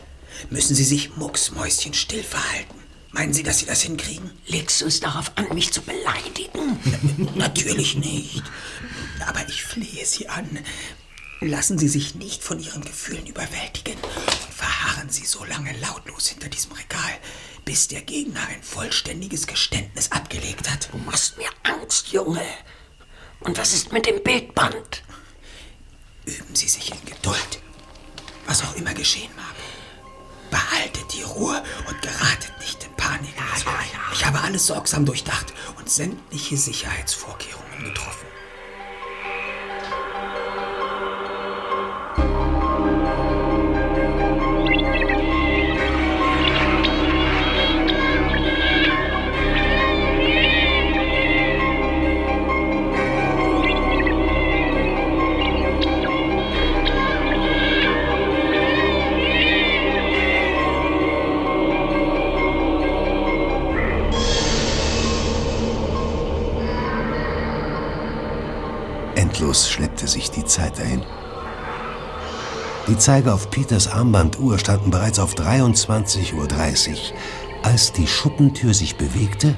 [0.49, 2.79] müssen Sie sich mucksmäuschenstill verhalten.
[3.11, 4.29] Meinen Sie, dass Sie das hinkriegen?
[4.47, 6.79] Legst du es darauf an, mich zu beleidigen?
[7.35, 8.43] Natürlich nicht.
[9.25, 10.59] Aber ich flehe Sie an.
[11.41, 16.49] Lassen Sie sich nicht von Ihren Gefühlen überwältigen und verharren Sie so lange lautlos hinter
[16.49, 17.17] diesem Regal,
[17.65, 20.89] bis der Gegner ein vollständiges Geständnis abgelegt hat.
[20.91, 22.45] Du machst mir Angst, Junge.
[23.39, 25.03] Und was ist mit dem Bildband?
[26.25, 27.59] Üben Sie sich in Geduld,
[28.45, 29.58] was auch immer geschehen mag.
[30.49, 33.33] Behaltet die Ruhe und geratet nicht in Panik.
[34.13, 38.28] Ich habe alles sorgsam durchdacht und sämtliche Sicherheitsvorkehrungen getroffen.
[69.39, 71.01] Ratlos schleppte sich die Zeit ein.
[72.87, 76.97] Die Zeiger auf Peters Armbanduhr standen bereits auf 23.30 Uhr,
[77.63, 79.55] als die Schuppentür sich bewegte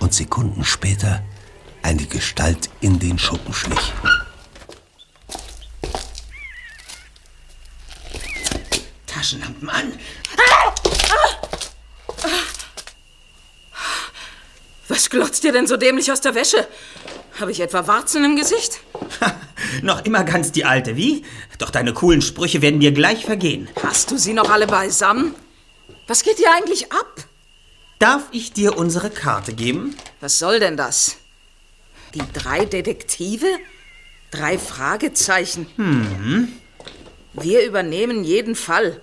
[0.00, 1.22] und Sekunden später
[1.82, 3.92] eine Gestalt in den Schuppen schlich.
[9.06, 9.92] Taschenlampen an.
[14.88, 16.66] Was glotzt dir denn so dämlich aus der Wäsche?
[17.38, 18.80] Habe ich etwa Warzen im Gesicht?
[19.82, 21.24] Noch immer ganz die alte, wie?
[21.58, 23.68] Doch deine coolen Sprüche werden dir gleich vergehen.
[23.82, 25.34] Hast du sie noch alle beisammen?
[26.06, 27.24] Was geht hier eigentlich ab?
[27.98, 29.96] Darf ich dir unsere Karte geben?
[30.20, 31.16] Was soll denn das?
[32.14, 33.46] Die drei Detektive?
[34.30, 35.66] Drei Fragezeichen.
[35.76, 36.52] Hm.
[37.34, 39.00] Wir übernehmen jeden Fall.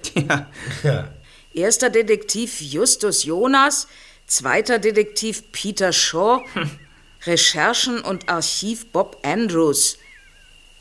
[0.83, 1.09] Ja.
[1.53, 3.87] Erster Detektiv Justus Jonas,
[4.27, 6.41] zweiter Detektiv Peter Shaw,
[7.25, 9.97] Recherchen und Archiv Bob Andrews.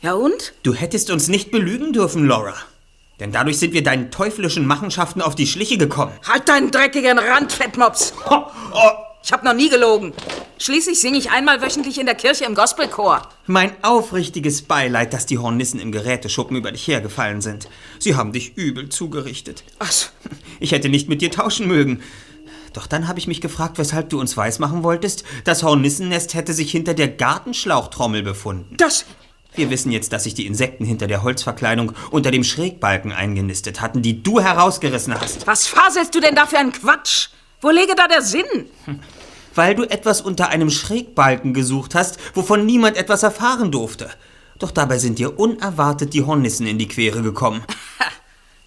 [0.01, 0.53] Ja und?
[0.63, 2.53] Du hättest uns nicht belügen dürfen, Laura.
[3.19, 6.11] Denn dadurch sind wir deinen teuflischen Machenschaften auf die Schliche gekommen.
[6.27, 8.13] Halt deinen dreckigen Rand, Fettmops!
[9.25, 10.13] Ich hab noch nie gelogen.
[10.59, 13.27] Schließlich singe ich einmal wöchentlich in der Kirche im Gospelchor.
[13.47, 17.67] Mein aufrichtiges Beileid, dass die Hornissen im Geräteschuppen über dich hergefallen sind.
[17.97, 19.63] Sie haben dich übel zugerichtet.
[19.79, 19.91] Ach,
[20.59, 22.03] Ich hätte nicht mit dir tauschen mögen.
[22.75, 26.71] Doch dann habe ich mich gefragt, weshalb du uns weismachen wolltest, das Hornissennest hätte sich
[26.71, 28.75] hinter der Gartenschlauchtrommel befunden.
[28.77, 29.05] Das...
[29.57, 34.01] Wir wissen jetzt, dass sich die Insekten hinter der Holzverkleidung unter dem Schrägbalken eingenistet hatten,
[34.01, 35.47] die du herausgerissen hast.
[35.47, 37.29] Was faselst du denn da für einen Quatsch?
[37.61, 38.43] Wo lege da der Sinn?
[39.53, 44.09] Weil du etwas unter einem Schrägbalken gesucht hast, wovon niemand etwas erfahren durfte.
[44.59, 47.63] Doch dabei sind dir unerwartet die Hornissen in die Quere gekommen.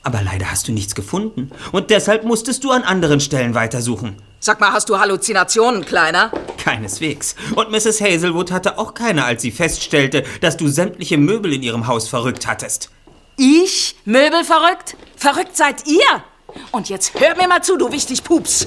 [0.08, 1.50] Aber leider hast du nichts gefunden.
[1.70, 4.16] Und deshalb musstest du an anderen Stellen weitersuchen.
[4.40, 6.32] Sag mal, hast du Halluzinationen, Kleiner?
[6.56, 7.36] Keineswegs.
[7.54, 8.00] Und Mrs.
[8.00, 12.46] Hazelwood hatte auch keine, als sie feststellte, dass du sämtliche Möbel in ihrem Haus verrückt
[12.46, 12.88] hattest.
[13.36, 13.96] Ich?
[14.06, 14.96] Möbel verrückt?
[15.14, 16.24] Verrückt seid ihr?
[16.70, 18.66] Und jetzt hör mir mal zu, du wichtig Pups.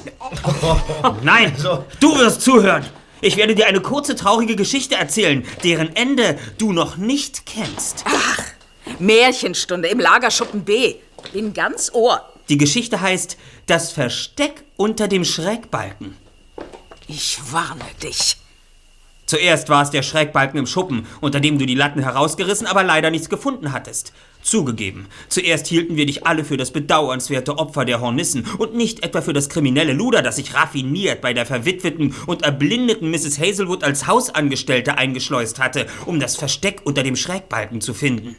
[1.24, 1.56] Nein,
[1.98, 2.86] du wirst zuhören.
[3.20, 8.04] Ich werde dir eine kurze, traurige Geschichte erzählen, deren Ende du noch nicht kennst.
[8.06, 8.44] Ach,
[8.98, 10.94] Märchenstunde im Lagerschuppen B.
[11.32, 12.28] Bin ganz Ohr.
[12.48, 16.16] Die Geschichte heißt Das Versteck unter dem Schrägbalken.
[17.08, 18.36] Ich warne dich.
[19.26, 23.10] Zuerst war es der Schrägbalken im Schuppen, unter dem du die Latten herausgerissen, aber leider
[23.10, 24.12] nichts gefunden hattest.
[24.42, 29.22] Zugegeben, zuerst hielten wir dich alle für das bedauernswerte Opfer der Hornissen und nicht etwa
[29.22, 33.38] für das kriminelle Luder, das sich raffiniert bei der verwitweten und erblindeten Mrs.
[33.38, 38.36] Hazelwood als Hausangestellte eingeschleust hatte, um das Versteck unter dem Schrägbalken zu finden.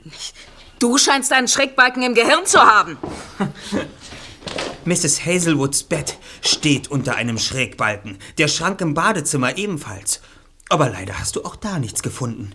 [0.83, 2.97] Du scheinst einen Schrägbalken im Gehirn zu haben.
[4.83, 5.25] Mrs.
[5.25, 10.19] Hazelwoods Bett steht unter einem Schrägbalken, der Schrank im Badezimmer ebenfalls.
[10.67, 12.53] Aber leider hast du auch da nichts gefunden.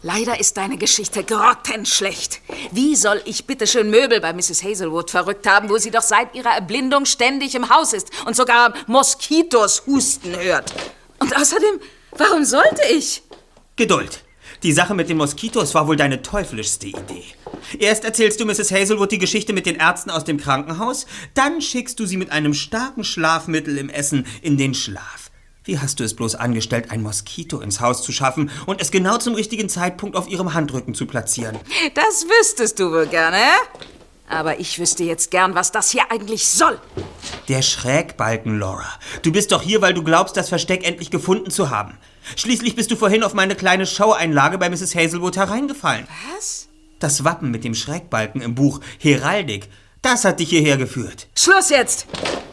[0.00, 2.40] Leider ist deine Geschichte grottenschlecht.
[2.72, 4.62] Wie soll ich bitte schön Möbel bei Mrs.
[4.62, 8.72] Hazelwood verrückt haben, wo sie doch seit ihrer Erblindung ständig im Haus ist und sogar
[8.86, 10.72] Moskitos husten hört?
[11.18, 11.78] Und außerdem,
[12.12, 13.22] warum sollte ich?
[13.76, 14.24] Geduld.
[14.62, 17.24] Die Sache mit den Moskitos war wohl deine teuflischste Idee.
[17.78, 18.70] Erst erzählst du Mrs.
[18.70, 22.54] Hazelwood die Geschichte mit den Ärzten aus dem Krankenhaus, dann schickst du sie mit einem
[22.54, 25.30] starken Schlafmittel im Essen in den Schlaf.
[25.64, 29.18] Wie hast du es bloß angestellt, ein Moskito ins Haus zu schaffen und es genau
[29.18, 31.58] zum richtigen Zeitpunkt auf ihrem Handrücken zu platzieren?
[31.94, 33.42] Das wüsstest du wohl gerne?
[34.28, 36.80] Aber ich wüsste jetzt gern, was das hier eigentlich soll.
[37.48, 38.86] Der Schrägbalken, Laura.
[39.22, 41.98] Du bist doch hier, weil du glaubst, das Versteck endlich gefunden zu haben.
[42.34, 44.94] Schließlich bist du vorhin auf meine kleine Schaueinlage bei Mrs.
[44.94, 46.06] Hazelwood hereingefallen.
[46.34, 46.68] Was?
[46.98, 49.68] Das Wappen mit dem Schrägbalken im Buch Heraldik,
[50.02, 51.28] das hat dich hierher geführt.
[51.36, 52.06] Schluss jetzt!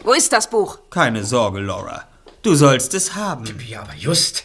[0.04, 0.78] Wo ist das Buch?
[0.90, 2.04] Keine Sorge, Laura.
[2.42, 3.44] Du sollst es haben.
[3.66, 4.44] Ja, aber just.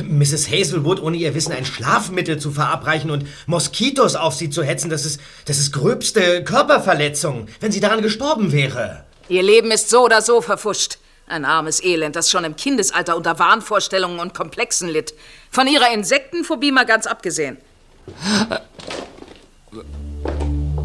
[0.00, 0.50] Mrs.
[0.50, 5.04] Hazelwood ohne ihr Wissen ein Schlafmittel zu verabreichen und Moskitos auf sie zu hetzen, das
[5.04, 9.04] ist, das ist gröbste Körperverletzung, wenn sie daran gestorben wäre.
[9.28, 10.98] Ihr Leben ist so oder so verfuscht.
[11.28, 15.12] Ein armes Elend, das schon im Kindesalter unter Wahnvorstellungen und Komplexen litt.
[15.50, 17.58] Von ihrer Insektenphobie mal ganz abgesehen.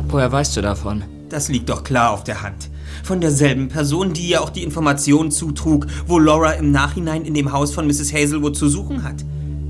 [0.07, 1.03] Woher weißt du davon?
[1.29, 2.69] Das liegt doch klar auf der Hand.
[3.03, 7.51] Von derselben Person, die ihr auch die Information zutrug, wo Laura im Nachhinein in dem
[7.53, 8.13] Haus von Mrs.
[8.13, 9.23] Hazelwood zu suchen hat.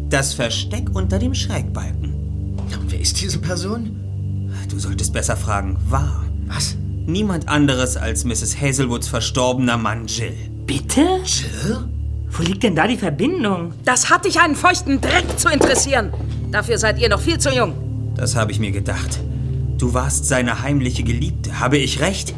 [0.09, 2.13] Das Versteck unter dem Schrägbalken.
[2.57, 4.49] Und wer ist diese Person?
[4.69, 6.25] Du solltest besser fragen, war.
[6.47, 6.75] Was?
[7.05, 8.59] Niemand anderes als Mrs.
[8.59, 10.52] Hazelwoods verstorbener Mann Jill.
[10.65, 11.01] Bitte?
[11.25, 11.89] Jill?
[12.29, 13.73] Wo liegt denn da die Verbindung?
[13.85, 16.11] Das hat dich einen feuchten Dreck zu interessieren.
[16.51, 17.73] Dafür seid ihr noch viel zu jung.
[18.15, 19.19] Das habe ich mir gedacht.
[19.77, 21.59] Du warst seine heimliche Geliebte.
[21.59, 22.33] Habe ich recht?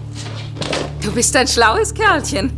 [1.01, 2.51] Du bist ein schlaues Kerlchen.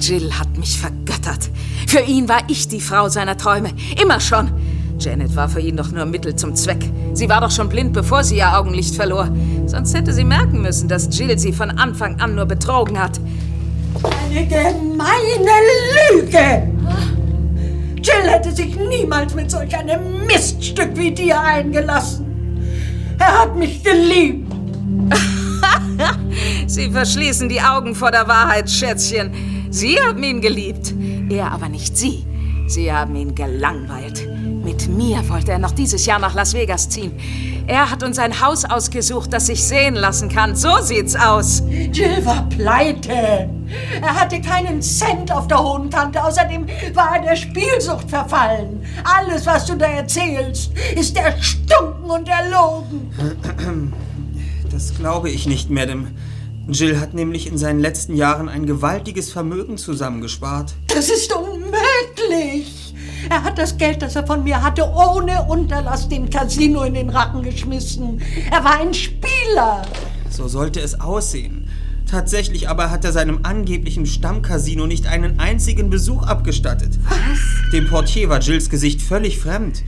[0.00, 1.50] Jill hat mich vergöttert.
[1.86, 3.70] Für ihn war ich die Frau seiner Träume.
[4.02, 4.50] Immer schon.
[4.98, 6.84] Janet war für ihn doch nur Mittel zum Zweck.
[7.14, 9.30] Sie war doch schon blind, bevor sie ihr Augenlicht verlor.
[9.66, 13.20] Sonst hätte sie merken müssen, dass Jill sie von Anfang an nur betrogen hat.
[14.02, 15.54] Eine gemeine
[16.12, 16.68] Lüge!
[17.96, 22.26] Jill hätte sich niemals mit solch einem Miststück wie dir eingelassen.
[23.18, 24.52] Er hat mich geliebt.
[26.66, 29.66] Sie verschließen die Augen vor der Wahrheit, Schätzchen.
[29.70, 30.94] Sie haben ihn geliebt,
[31.28, 32.24] er aber nicht Sie.
[32.68, 34.28] Sie haben ihn gelangweilt.
[34.68, 37.12] Mit mir wollte er noch dieses Jahr nach Las Vegas ziehen.
[37.66, 40.54] Er hat uns ein Haus ausgesucht, das sich sehen lassen kann.
[40.54, 41.62] So sieht's aus.
[41.90, 43.48] Jill war pleite.
[44.02, 46.22] Er hatte keinen Cent auf der hohen Kante.
[46.22, 48.84] Außerdem war er der Spielsucht verfallen.
[49.04, 53.10] Alles, was du da erzählst, ist erstunken und erlogen.
[54.70, 56.08] Das glaube ich nicht, Madame.
[56.68, 60.74] Jill hat nämlich in seinen letzten Jahren ein gewaltiges Vermögen zusammengespart.
[60.88, 62.87] Das ist unmöglich.
[63.30, 67.10] Er hat das Geld, das er von mir hatte, ohne Unterlass dem Casino in den
[67.10, 68.20] Rachen geschmissen.
[68.50, 69.82] Er war ein Spieler.
[70.30, 71.68] So sollte es aussehen.
[72.08, 76.98] Tatsächlich aber hat er seinem angeblichen Stammcasino nicht einen einzigen Besuch abgestattet.
[77.08, 77.70] Was?
[77.72, 79.82] Dem Portier war Jills Gesicht völlig fremd.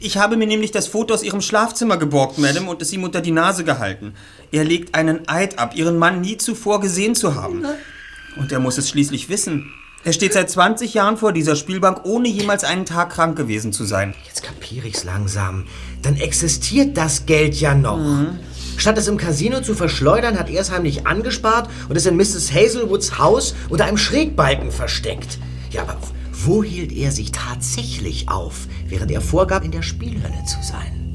[0.00, 3.20] Ich habe mir nämlich das Foto aus ihrem Schlafzimmer geborgt, Madame, und es ihm unter
[3.20, 4.14] die Nase gehalten.
[4.50, 7.64] Er legt einen Eid ab, ihren Mann nie zuvor gesehen zu haben.
[8.36, 9.70] Und er muss es schließlich wissen.
[10.04, 13.84] Er steht seit 20 Jahren vor dieser Spielbank, ohne jemals einen Tag krank gewesen zu
[13.84, 14.14] sein.
[14.26, 15.66] Jetzt kapiere ich's langsam.
[16.02, 18.00] Dann existiert das Geld ja noch.
[18.76, 22.52] Statt es im Casino zu verschleudern, hat er es heimlich angespart und es in Mrs.
[22.52, 25.38] Hazelwoods Haus unter einem Schrägbalken versteckt.
[25.70, 25.96] Ja, aber
[26.32, 31.12] wo hielt er sich tatsächlich auf, während er vorgab, in der Spielhölle zu sein?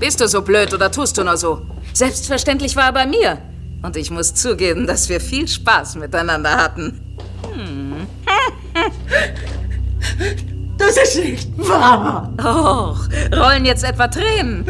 [0.00, 1.62] Bist du so blöd oder tust du nur so?
[1.92, 3.38] Selbstverständlich war er bei mir.
[3.82, 7.11] Und ich muss zugeben, dass wir viel Spaß miteinander hatten.
[10.78, 12.32] Das ist nicht wahr.
[12.38, 14.64] Och, rollen jetzt etwa Tränen?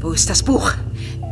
[0.00, 0.72] Wo ist das Buch?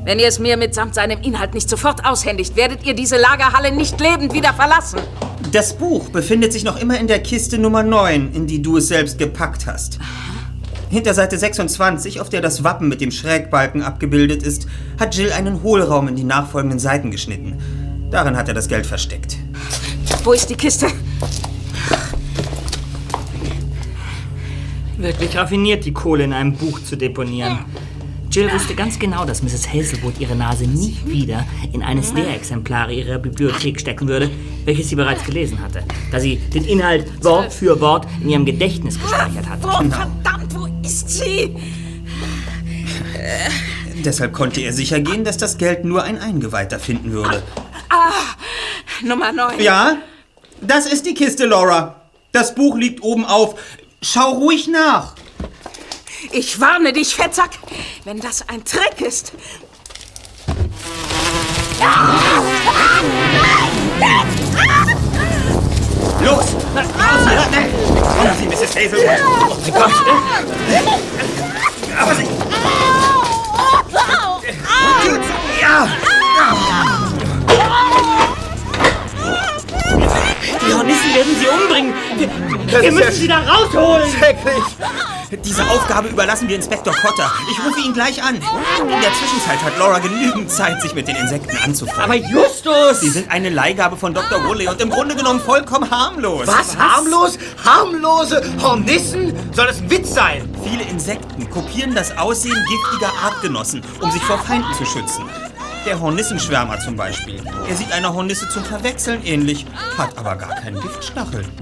[0.04, 4.00] Wenn ihr es mir mitsamt seinem Inhalt nicht sofort aushändigt, werdet ihr diese Lagerhalle nicht
[4.00, 5.00] lebend wieder verlassen.
[5.50, 8.88] Das Buch befindet sich noch immer in der Kiste Nummer 9, in die du es
[8.88, 9.98] selbst gepackt hast.
[10.90, 14.68] Hinter Seite 26, auf der das Wappen mit dem Schrägbalken abgebildet ist,
[15.00, 17.58] hat Jill einen Hohlraum in die nachfolgenden Seiten geschnitten.
[18.10, 19.38] Darin hat er das Geld versteckt.
[20.24, 20.86] Wo ist die Kiste?
[24.96, 27.58] Wirklich raffiniert, die Kohle in einem Buch zu deponieren.
[28.30, 29.68] Jill wusste ganz genau, dass Mrs.
[29.68, 34.30] Hazelwood ihre Nase nie wieder in eines der Exemplare ihrer Bibliothek stecken würde,
[34.64, 38.98] welches sie bereits gelesen hatte, da sie den Inhalt Wort für Wort in ihrem Gedächtnis
[38.98, 39.66] gespeichert hatte.
[39.66, 41.54] Oh, verdammt, wo ist sie?
[44.02, 47.42] Deshalb konnte er sicher gehen, dass das Geld nur ein Eingeweihter finden würde.
[49.02, 49.60] Nummer 9.
[49.60, 49.98] Ja,
[50.60, 51.96] das ist die Kiste, Laura.
[52.32, 53.54] Das Buch liegt oben auf.
[54.02, 55.14] Schau ruhig nach.
[56.32, 57.50] Ich warne dich, Fettsack,
[58.04, 59.32] wenn das ein Trick ist.
[66.24, 66.46] Los!
[68.16, 68.74] Kommen Sie, Mrs.
[68.74, 69.18] Hazelwood!
[69.26, 69.92] Oh mein Gott!
[72.00, 72.26] Aber Sie...
[75.60, 75.88] Ja!
[80.66, 81.94] Die Hornissen werden sie umbringen.
[82.16, 84.08] Wir, wir müssen sie da rausholen.
[84.18, 84.64] Schrecklich!
[85.44, 87.30] Diese Aufgabe überlassen wir Inspektor Cotter.
[87.50, 88.36] Ich rufe ihn gleich an.
[88.36, 92.04] In der Zwischenzeit hat Laura genügend Zeit, sich mit den Insekten anzufreunden.
[92.04, 93.00] Aber Justus!
[93.00, 94.44] Sie sind eine Leihgabe von Dr.
[94.44, 96.46] Woolley und im Grunde genommen vollkommen harmlos.
[96.46, 96.76] Was?
[96.76, 97.38] Harmlos?
[97.64, 99.34] Harmlose Hornissen?
[99.52, 100.48] Soll das ein Witz sein?
[100.62, 105.24] Viele Insekten kopieren das Aussehen giftiger Artgenossen, um sich vor Feinden zu schützen.
[105.86, 107.42] Der Hornissenschwärmer zum Beispiel.
[107.68, 109.66] Er sieht einer Hornisse zum Verwechseln ähnlich,
[109.98, 111.44] hat aber gar keinen Giftstachel.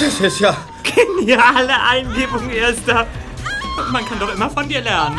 [0.00, 0.56] Das ist ja...
[0.84, 3.04] Geniale Eingebung, Erster.
[3.90, 5.18] Man kann doch immer von dir lernen.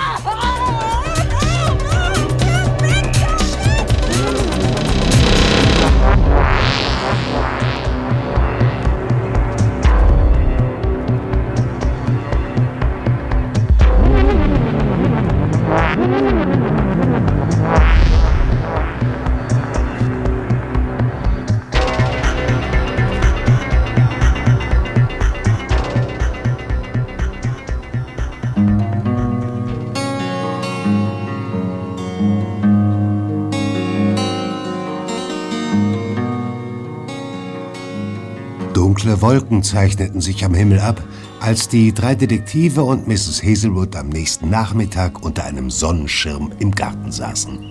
[39.20, 41.02] Dunkle Wolken zeichneten sich am Himmel ab,
[41.42, 43.44] als die drei Detektive und Mrs.
[43.44, 47.70] Hazelwood am nächsten Nachmittag unter einem Sonnenschirm im Garten saßen.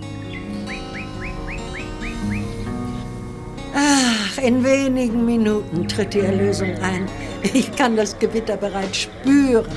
[3.73, 7.07] Ach, in wenigen Minuten tritt die Erlösung ein.
[7.41, 9.71] Ich kann das Gewitter bereits spüren.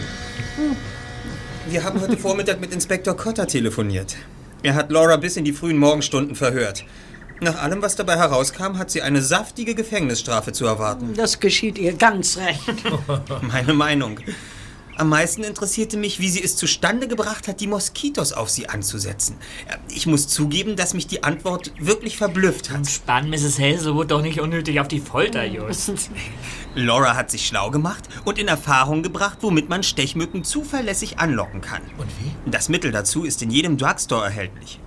[1.70, 4.16] Wir haben heute Vormittag mit Inspektor Cotter telefoniert.
[4.62, 6.84] Er hat Laura bis in die frühen Morgenstunden verhört.
[7.42, 11.14] Nach allem, was dabei herauskam, hat sie eine saftige Gefängnisstrafe zu erwarten.
[11.16, 12.62] Das geschieht ihr ganz recht.
[13.42, 14.20] Meine Meinung.
[14.96, 19.38] Am meisten interessierte mich, wie sie es zustande gebracht hat, die Moskitos auf sie anzusetzen.
[19.88, 22.86] Ich muss zugeben, dass mich die Antwort wirklich verblüfft hat.
[22.86, 23.58] Spann Mrs.
[23.58, 25.90] Hazelwood doch nicht unnötig auf die Folter, Just.
[26.76, 31.82] Laura hat sich schlau gemacht und in Erfahrung gebracht, womit man Stechmücken zuverlässig anlocken kann.
[31.98, 32.50] Und wie?
[32.50, 34.78] Das Mittel dazu ist in jedem Drugstore erhältlich.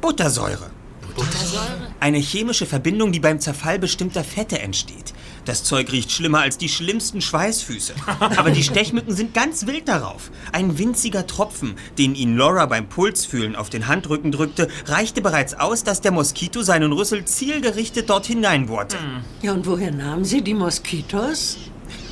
[0.00, 0.71] Buttersäure.
[1.14, 1.92] Buttersäure?
[2.00, 5.12] Eine chemische Verbindung, die beim Zerfall bestimmter Fette entsteht.
[5.44, 7.94] Das Zeug riecht schlimmer als die schlimmsten Schweißfüße.
[8.36, 10.30] Aber die Stechmücken sind ganz wild darauf.
[10.52, 15.84] Ein winziger Tropfen, den ihn Laura beim Pulsfühlen auf den Handrücken drückte, reichte bereits aus,
[15.84, 18.96] dass der Moskito seinen Rüssel zielgerichtet dort hineinbohrte.
[19.42, 21.56] Ja, und woher nahmen Sie die Moskitos?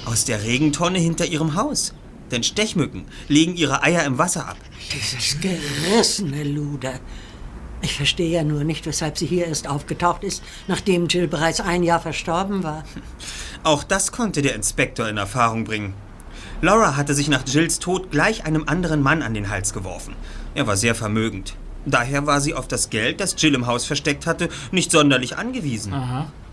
[0.07, 1.95] Aus der Regentonne hinter ihrem Haus.
[2.31, 4.57] Denn Stechmücken legen ihre Eier im Wasser ab.
[4.93, 7.01] Dieses gerissene Luder.
[7.83, 11.83] Ich verstehe ja nur nicht, weshalb sie hier erst aufgetaucht ist, nachdem Jill bereits ein
[11.83, 12.85] Jahr verstorben war.
[13.63, 15.95] Auch das konnte der Inspektor in Erfahrung bringen.
[16.63, 20.15] Laura hatte sich nach Jills Tod gleich einem anderen Mann an den Hals geworfen.
[20.55, 21.55] Er war sehr vermögend.
[21.87, 25.95] Daher war sie auf das Geld, das Jill im Haus versteckt hatte, nicht sonderlich angewiesen.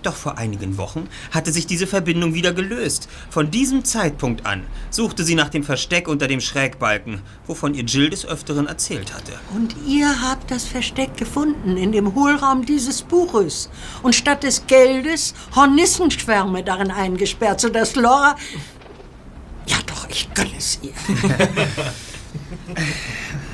[0.08, 3.10] Doch vor einigen Wochen hatte sich diese Verbindung wieder gelöst.
[3.30, 8.10] Von diesem Zeitpunkt an suchte sie nach dem Versteck unter dem Schrägbalken, wovon ihr Jill
[8.10, 9.34] des Öfteren erzählt hatte.
[9.54, 13.70] Und ihr habt das Versteck gefunden in dem Hohlraum dieses Buches.
[14.02, 18.38] Und statt des Geldes Hornissenschwärme darin eingesperrt, sodass Laura...
[19.66, 20.94] Ja doch, ich gönne es ihr.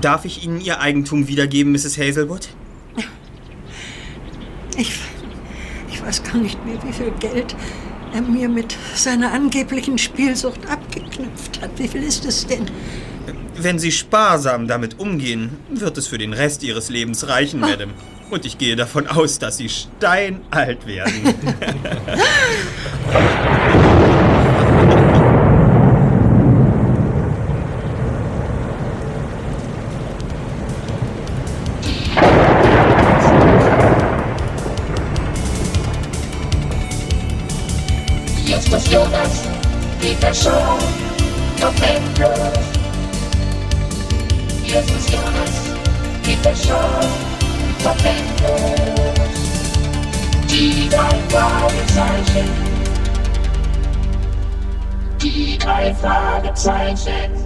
[0.00, 1.98] Darf ich Ihnen Ihr Eigentum wiedergeben, Mrs.
[1.98, 2.48] Hazelwood?
[4.76, 4.92] Ich,
[5.88, 7.54] ich weiß gar nicht mehr, wie viel Geld
[8.12, 11.70] er mir mit seiner angeblichen Spielsucht abgeknüpft hat.
[11.78, 12.66] Wie viel ist es denn?
[13.56, 17.92] Wenn Sie sparsam damit umgehen, wird es für den Rest Ihres Lebens reichen, Madame.
[18.30, 21.34] Und ich gehe davon aus, dass Sie steinalt werden.
[40.34, 40.78] Peter Shaw,
[41.60, 42.58] noch endlos.
[44.64, 45.54] Justus Jonas,
[46.24, 47.06] Peter Shaw,
[47.84, 49.38] noch endlos.
[50.50, 52.50] Die drei Fragezeichen.
[55.22, 57.43] Die drei Fragezeichen.